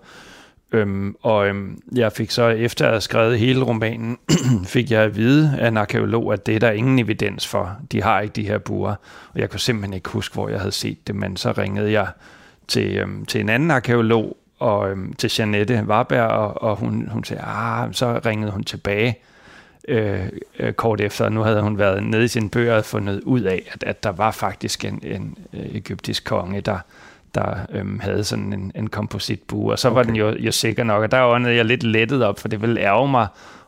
[0.72, 4.18] Øhm, og øhm, jeg fik så, efter at have skrevet hele romanen,
[4.76, 7.78] fik jeg at vide af en arkeolog, at det er der ingen evidens for.
[7.92, 8.96] De har ikke de her buer.
[9.34, 12.08] Og jeg kunne simpelthen ikke huske, hvor jeg havde set det, men så ringede jeg
[12.68, 17.24] til, øhm, til en anden arkeolog, og øhm, til Janette Warberg, og, og hun, hun
[17.24, 19.20] sagde, ah, så ringede hun tilbage
[19.88, 20.26] øh,
[20.60, 23.42] øh kort efter, og nu havde hun været nede i sin bøger og fundet ud
[23.42, 26.80] af, at, at der var faktisk en, en ægyptisk egyptisk konge, der,
[27.36, 29.96] der øhm, havde sådan en, en kompositbue, og så okay.
[29.96, 32.62] var den jo, jo sikker nok, og der åndede jeg lidt lettet op, for det
[32.62, 33.28] ville ærge mig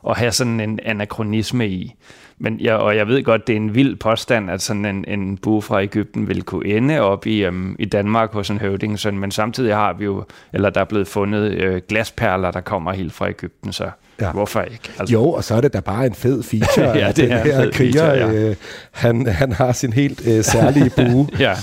[0.09, 1.95] at have sådan en anachronisme i.
[2.41, 5.37] Men jeg, og jeg ved godt, det er en vild påstand, at sådan en, en
[5.37, 9.31] bue fra Ægypten vil kunne ende op i, øhm, i Danmark hos en høvdingsøn, men
[9.31, 13.29] samtidig har vi jo, eller der er blevet fundet øh, glasperler, der kommer helt fra
[13.29, 13.89] Ægypten, så
[14.21, 14.31] ja.
[14.31, 14.89] hvorfor ikke?
[14.99, 15.13] Altså.
[15.13, 17.71] Jo, og så er det da bare en fed feature, ja, det at den her
[17.71, 18.49] kriger, feature, ja.
[18.49, 18.55] øh,
[18.91, 21.27] han, han har sin helt øh, særlige bue.
[21.39, 21.53] ja.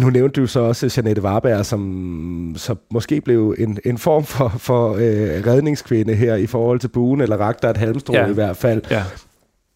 [0.00, 4.48] Nu nævnte du så også Janette Warberg, som så måske blev en, en form for,
[4.48, 8.26] for øh, redningskvinde her i forhold til buen, eller rakte et halmstrå ja.
[8.26, 8.82] i hvert fald.
[8.90, 9.02] Ja.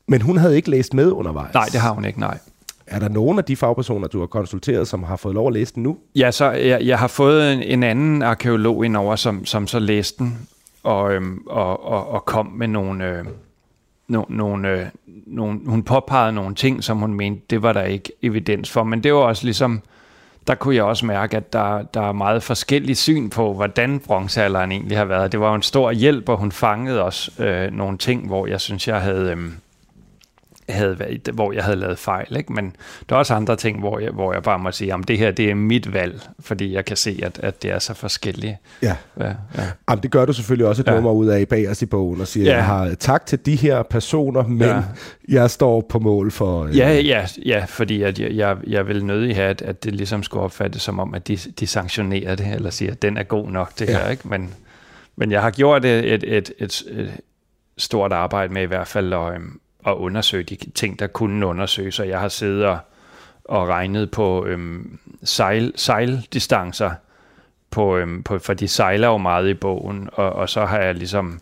[0.08, 1.54] Men hun havde ikke læst med undervejs.
[1.54, 2.38] Nej, det har hun ikke, nej.
[2.86, 5.74] Er der nogen af de fagpersoner, du har konsulteret, som har fået lov at læse
[5.74, 5.96] den nu?
[6.16, 10.18] Ja, så jeg, jeg har fået en, en anden arkeolog indover, som, som så læste
[10.18, 10.38] den,
[10.82, 13.04] og, øhm, og, og, og kom med nogle...
[13.04, 13.24] Øh,
[14.08, 14.86] no, nogle, øh,
[15.26, 18.84] nogle, hun påpegede nogle ting, som hun mente, det var der ikke evidens for.
[18.84, 19.80] Men det var også ligesom
[20.46, 24.72] der kunne jeg også mærke, at der, der er meget forskellige syn på, hvordan bronzealderen
[24.72, 25.32] egentlig har været.
[25.32, 28.60] Det var jo en stor hjælp, og hun fangede også øh, nogle ting, hvor jeg
[28.60, 29.30] synes, jeg havde...
[29.30, 29.38] Øh,
[30.68, 32.36] havde været, hvor jeg havde lavet fejl.
[32.36, 32.52] Ikke?
[32.52, 32.76] Men
[33.08, 35.30] der er også andre ting, hvor jeg, hvor jeg bare må sige, om det her
[35.30, 38.58] det er mit valg, fordi jeg kan se, at, at det er så forskellige.
[38.82, 38.96] Ja.
[39.20, 39.62] ja, ja.
[39.90, 40.94] Jamen, det gør du selvfølgelig også et ja.
[40.94, 42.56] nummer ud af bag os i bogen, og siger, ja.
[42.56, 44.82] jeg har tak til de her personer, men ja.
[45.28, 46.64] jeg står på mål for...
[46.64, 46.78] Øh...
[46.78, 50.22] Ja, ja, ja, fordi at jeg, jeg, jeg vil nødig have, at, at det ligesom
[50.22, 53.48] skulle opfattes som om, at de, de sanktionerer det, eller siger, at den er god
[53.48, 53.98] nok, det ja.
[53.98, 54.10] her.
[54.10, 54.28] Ikke?
[54.28, 54.54] Men,
[55.16, 57.20] men jeg har gjort et, et, et, et, et
[57.78, 62.00] stort arbejde med i hvert fald at, øhm, at undersøge de ting, der kunne undersøges,
[62.00, 62.78] og jeg har siddet og,
[63.44, 66.90] og regnet på øhm, sejl, sejldistancer,
[67.70, 70.94] på, øhm, på, for de sejler jo meget i bogen, og, og så har jeg
[70.94, 71.40] ligesom,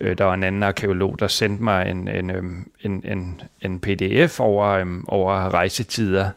[0.00, 3.80] øh, der var en anden arkeolog, der sendte mig en, en, øhm, en, en, en
[3.80, 6.30] pdf over, øhm, over rejsetider,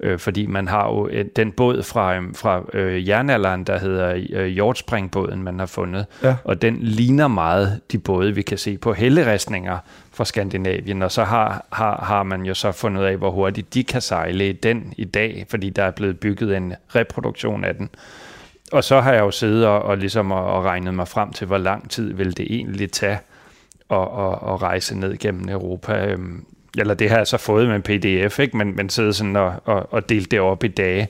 [0.00, 4.46] øh, fordi man har jo den båd fra, øhm, fra øh, jernalderen, der hedder øh,
[4.46, 6.36] Hjortspringbåden, man har fundet, ja.
[6.44, 9.78] og den ligner meget de både, vi kan se på helleristninger
[10.12, 13.74] fra Skandinavien, og så har, har, har man jo så fundet ud af, hvor hurtigt
[13.74, 17.74] de kan sejle i den i dag, fordi der er blevet bygget en reproduktion af
[17.74, 17.90] den.
[18.72, 21.46] Og så har jeg jo siddet og, og ligesom og, og regnet mig frem til,
[21.46, 23.18] hvor lang tid vil det egentlig tage
[23.90, 26.06] at, at, at rejse ned gennem Europa.
[26.06, 26.44] Øhm,
[26.78, 28.56] eller det har jeg så fået med en pdf, ikke?
[28.56, 31.08] Men, men sidde sådan og, og, og dele det op i dage.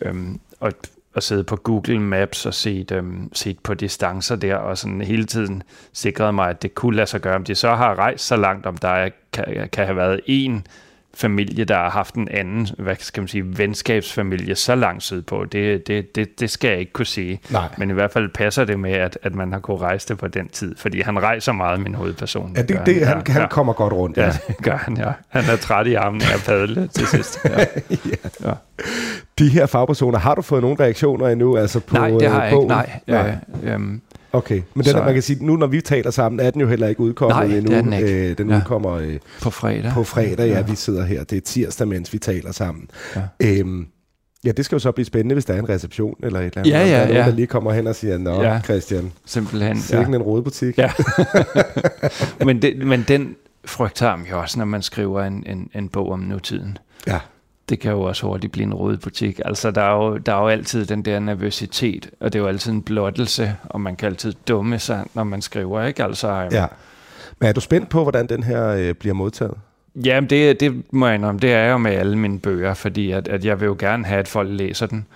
[0.00, 0.72] Øhm, og
[1.16, 5.24] og sidde på Google Maps og set, øhm, set på distancer der, og sådan hele
[5.24, 7.34] tiden sikrede mig, at det kunne lade sig gøre.
[7.34, 10.66] Om de så har rejst så langt, om der er, kan, kan have været en
[11.16, 15.86] familie, der har haft en anden, hvad skal man sige, venskabsfamilie så langt sydpå, det,
[15.86, 17.40] det, det, det skal jeg ikke kunne sige.
[17.50, 17.68] Nej.
[17.78, 20.28] Men i hvert fald passer det med, at, at man har kunnet rejse det på
[20.28, 22.52] den tid, fordi han rejser meget, min hovedperson.
[22.56, 24.16] Ja, det, det, han, ja, han kommer godt rundt.
[24.16, 25.12] Ja, ja, det gør han, ja.
[25.28, 27.38] Han er træt i armen af at padle til sidst.
[27.44, 27.58] Ja.
[27.90, 27.96] ja.
[28.44, 28.52] ja.
[29.38, 31.56] De her fagpersoner, har du fået nogle reaktioner endnu?
[31.56, 32.62] Altså på, nej, det har jeg bogen?
[32.62, 33.00] ikke, nej.
[33.06, 33.36] nej.
[33.62, 34.02] Øh, øhm,
[34.32, 36.68] Okay, men den, så, man kan sige, nu når vi taler sammen, er den jo
[36.68, 37.72] heller ikke udkommet nej, endnu.
[37.72, 38.30] Den, ikke.
[38.30, 38.56] Øh, den ja.
[38.56, 39.92] udkommer øh, på fredag.
[39.92, 40.62] På fredag, ja, ja.
[40.62, 41.24] Vi sidder her.
[41.24, 42.90] Det er tirsdag, mens vi taler sammen.
[43.16, 43.22] Ja.
[43.40, 43.86] Øhm,
[44.44, 46.58] ja, det skal jo så blive spændende, hvis der er en reception eller et eller
[46.58, 46.70] andet.
[46.70, 47.26] Ja, ja, der er nogen, ja.
[47.26, 48.60] der lige kommer hen og siger, Nå, ja.
[48.60, 49.80] Christian, simpelthen.
[49.80, 50.16] Sikken ja.
[50.16, 50.78] en rådbutik.
[50.78, 50.90] Ja.
[52.46, 56.12] men, det, men den frygter ham jo også, når man skriver en, en, en bog
[56.12, 56.78] om nutiden.
[57.06, 57.18] Ja
[57.68, 59.40] det kan jo også hurtigt blive en rød butik.
[59.44, 62.48] Altså, der er, jo, der er jo altid den der nervøsitet, og det er jo
[62.48, 66.04] altid en blottelse, og man kan altid dumme sig, når man skriver, ikke?
[66.04, 66.66] Altså, øhm, ja.
[67.40, 69.54] Men er du spændt på, hvordan den her øh, bliver modtaget?
[70.04, 73.28] Jamen, det, det må jeg indrømme, det er jo med alle mine bøger, fordi at,
[73.28, 75.06] at jeg vil jo gerne have, at folk læser den.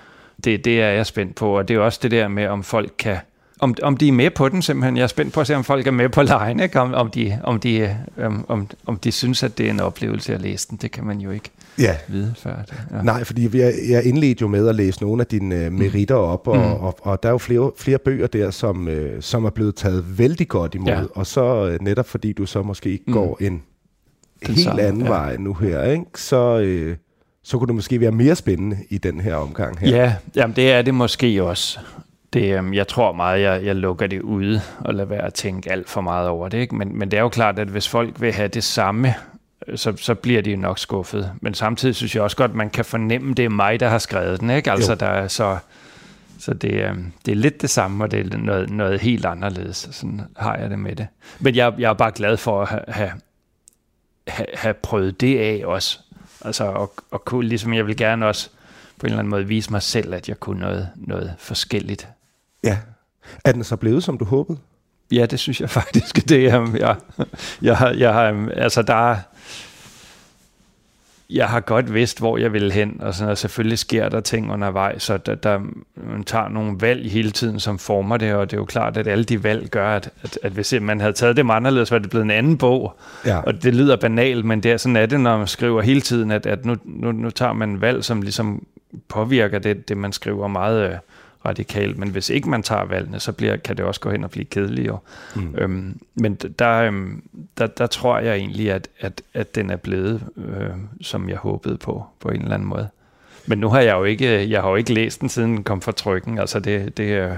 [0.44, 2.92] Det, det er jeg spændt på, og det er også det der med, om folk
[2.98, 3.16] kan
[3.60, 4.96] om, om de er med på den simpelthen.
[4.96, 6.80] Jeg er spændt på at se, om folk er med på lejen, ikke?
[6.80, 10.34] Om, om, de, om, de, om, om, om de synes, at det er en oplevelse
[10.34, 10.78] at læse den.
[10.82, 11.96] Det kan man jo ikke ja.
[12.08, 12.56] vide før.
[12.62, 12.74] Det.
[12.90, 13.02] Ja.
[13.02, 16.48] Nej, fordi jeg, jeg indledte jo med at læse nogle af dine uh, meritter op,
[16.48, 16.62] og, mm.
[16.62, 19.74] og, og, og der er jo flere, flere bøger der, som, uh, som er blevet
[19.74, 21.02] taget vældig godt imod, ja.
[21.14, 23.12] og så uh, netop fordi du så måske mm.
[23.12, 23.62] går en
[24.46, 25.08] den helt samme, anden ja.
[25.08, 26.04] vej nu her, ikke?
[26.14, 26.60] så...
[26.88, 26.96] Uh,
[27.42, 29.96] så kunne det måske være mere spændende i den her omgang her.
[29.96, 31.78] Ja, jamen det er det måske også.
[32.32, 35.72] Det, øhm, jeg tror meget, jeg, jeg lukker det ude og lader være at tænke
[35.72, 36.58] alt for meget over det.
[36.58, 36.74] Ikke?
[36.74, 39.14] Men, men det er jo klart, at hvis folk vil have det samme,
[39.66, 41.32] øh, så, så bliver de jo nok skuffet.
[41.40, 43.88] Men samtidig synes jeg også godt, at man kan fornemme, at det er mig, der
[43.88, 44.50] har skrevet den.
[44.50, 44.72] Ikke?
[44.72, 45.58] Altså, der er så,
[46.38, 49.88] så det, øhm, det er lidt det samme, og det er noget, noget helt anderledes.
[49.90, 51.06] Sådan har jeg det med det.
[51.40, 53.10] Men jeg, jeg er bare glad for at have, have,
[54.28, 55.98] have, have prøvet det af også.
[56.44, 58.50] Altså, og, og kunne, ligesom jeg vil gerne også
[58.98, 62.08] på en eller anden måde vise mig selv, at jeg kunne noget, noget forskelligt.
[62.64, 62.78] Ja.
[63.44, 64.58] Er den så blevet, som du håbede?
[65.12, 66.16] Ja, det synes jeg faktisk.
[66.28, 66.96] Det er, jeg,
[67.62, 69.16] jeg, har, jeg altså der
[71.30, 74.52] jeg har godt vidst, hvor jeg vil hen, og, sådan, og selvfølgelig sker der ting
[74.52, 75.58] undervejs, så der, der,
[75.94, 79.06] man tager nogle valg hele tiden, som former det, og det er jo klart, at
[79.06, 82.10] alle de valg gør, at, at, at hvis man havde taget dem anderledes, var det
[82.10, 82.96] blevet en anden bog,
[83.26, 83.38] ja.
[83.38, 86.30] og det lyder banalt, men det er, sådan er det, når man skriver hele tiden,
[86.30, 88.66] at, at nu, nu, nu tager man valg, som ligesom
[89.08, 90.96] påvirker det, det man skriver meget, øh,
[91.46, 94.30] radikalt, men hvis ikke man tager valgene, så bliver, kan det også gå hen og
[94.30, 94.86] blive kedeligt.
[94.86, 94.98] Jo.
[95.36, 95.54] Mm.
[95.58, 97.22] Øhm, men der, øhm,
[97.58, 100.70] der, der tror jeg egentlig, at, at, at den er blevet, øh,
[101.00, 102.88] som jeg håbede på, på en eller anden måde.
[103.46, 105.80] Men nu har jeg jo ikke, jeg har jo ikke læst den, siden den kom
[105.80, 106.38] fra trykken.
[106.38, 107.36] Altså det, det er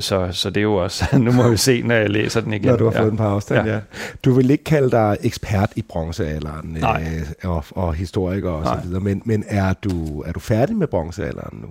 [0.00, 2.66] så, så det er jo også, nu må vi se, når jeg læser den igen.
[2.66, 3.10] Når du har fået ja.
[3.10, 3.74] en par afstand, ja.
[3.74, 3.80] ja.
[4.24, 8.80] Du vil ikke kalde dig ekspert i bronzealderen øh, og, og historiker og Nej.
[8.80, 11.68] så videre, men, men er, du, er du færdig med bronzealderen nu?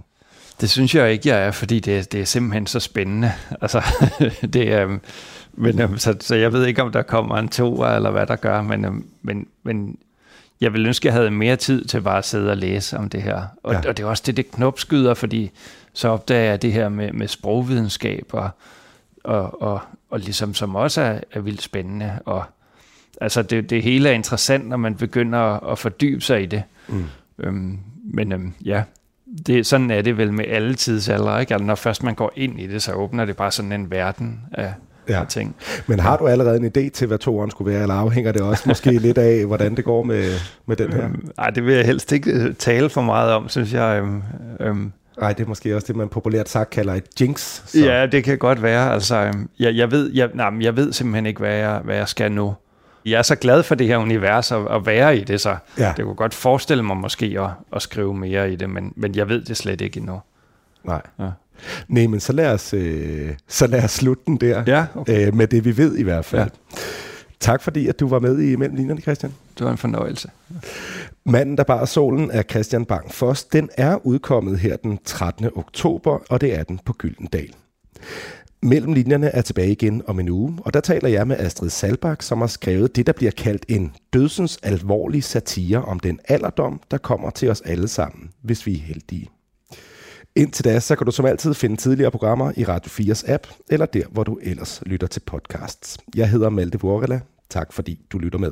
[0.62, 3.32] Det synes jeg ikke, jeg er, fordi det, det er simpelthen så spændende.
[3.62, 3.84] Altså,
[4.54, 4.97] det er,
[5.54, 8.36] men, øhm, så, så jeg ved ikke, om der kommer en to eller hvad der
[8.36, 9.97] gør, men, øhm, men, men
[10.62, 13.22] jeg vil ønske, jeg havde mere tid til bare at sidde og læse om det
[13.22, 13.45] her.
[13.64, 13.89] Og, ja.
[13.89, 15.52] og det er også det, det knopskyder, fordi
[15.93, 18.49] så opdager jeg det her med, med sprogvidenskab, og,
[19.24, 19.80] og, og,
[20.10, 22.20] og ligesom som også er, er vildt spændende.
[22.26, 22.43] Og,
[23.22, 26.64] altså det, det hele er interessant, når man begynder at, at fordybe sig i det.
[26.88, 27.06] Mm.
[27.39, 28.84] Øhm, men øhm, ja,
[29.47, 31.53] det, sådan er det vel med alle tidsalder, ikke?
[31.53, 34.39] Altså, når først man går ind i det, så åbner det bare sådan en verden
[34.51, 34.73] af,
[35.09, 35.23] ja.
[35.29, 35.55] ting.
[35.88, 38.63] Men har du allerede en idé til, hvad toeren skulle være, eller afhænger det også
[38.65, 40.32] måske lidt af, hvordan det går med,
[40.65, 41.09] med den her?
[41.38, 44.01] Nej, det vil jeg helst ikke øh, tale for meget om, synes jeg.
[44.01, 44.23] Øhm,
[44.59, 44.91] øhm.
[45.21, 47.61] Nej, det er måske også det, man populært sagt kalder et jinx.
[47.65, 47.77] Så.
[47.79, 48.93] Ja, det kan godt være.
[48.93, 52.07] Altså, øhm, jeg, jeg, ved, jeg, nej, jeg ved simpelthen ikke, hvad jeg, hvad jeg
[52.07, 52.53] skal nu.
[53.06, 55.93] Jeg er så glad for det her univers og at være i det, så ja.
[55.97, 59.30] det kunne godt forestille mig måske at, at skrive mere i det, men, men jeg
[59.30, 60.22] ved det slet ikke endnu.
[60.84, 61.02] Nej.
[61.20, 61.30] Ja.
[61.88, 65.28] Nej, men så lad os, øh, så lad os slutte den der, ja, okay.
[65.28, 66.49] øh, med det vi ved i hvert fald.
[66.74, 66.78] Ja.
[67.39, 69.34] Tak fordi, at du var med i Mellem Linjerne, Christian.
[69.58, 70.30] Det var en fornøjelse.
[71.26, 73.43] Manden, der bar solen, er Christian Bang Foss.
[73.43, 75.49] Den er udkommet her den 13.
[75.56, 77.54] oktober, og det er den på Gyldendal.
[78.64, 82.22] Mellem linjerne er tilbage igen om en uge, og der taler jeg med Astrid Salbak,
[82.22, 86.97] som har skrevet det, der bliver kaldt en dødsens alvorlig satire om den alderdom, der
[86.97, 89.30] kommer til os alle sammen, hvis vi er heldige.
[90.36, 93.86] Indtil da, så kan du som altid finde tidligere programmer i Radio 4's app, eller
[93.86, 95.97] der, hvor du ellers lytter til podcasts.
[96.16, 97.22] Jeg hedder Malte Vorela.
[97.49, 98.51] Tak fordi du lytter med.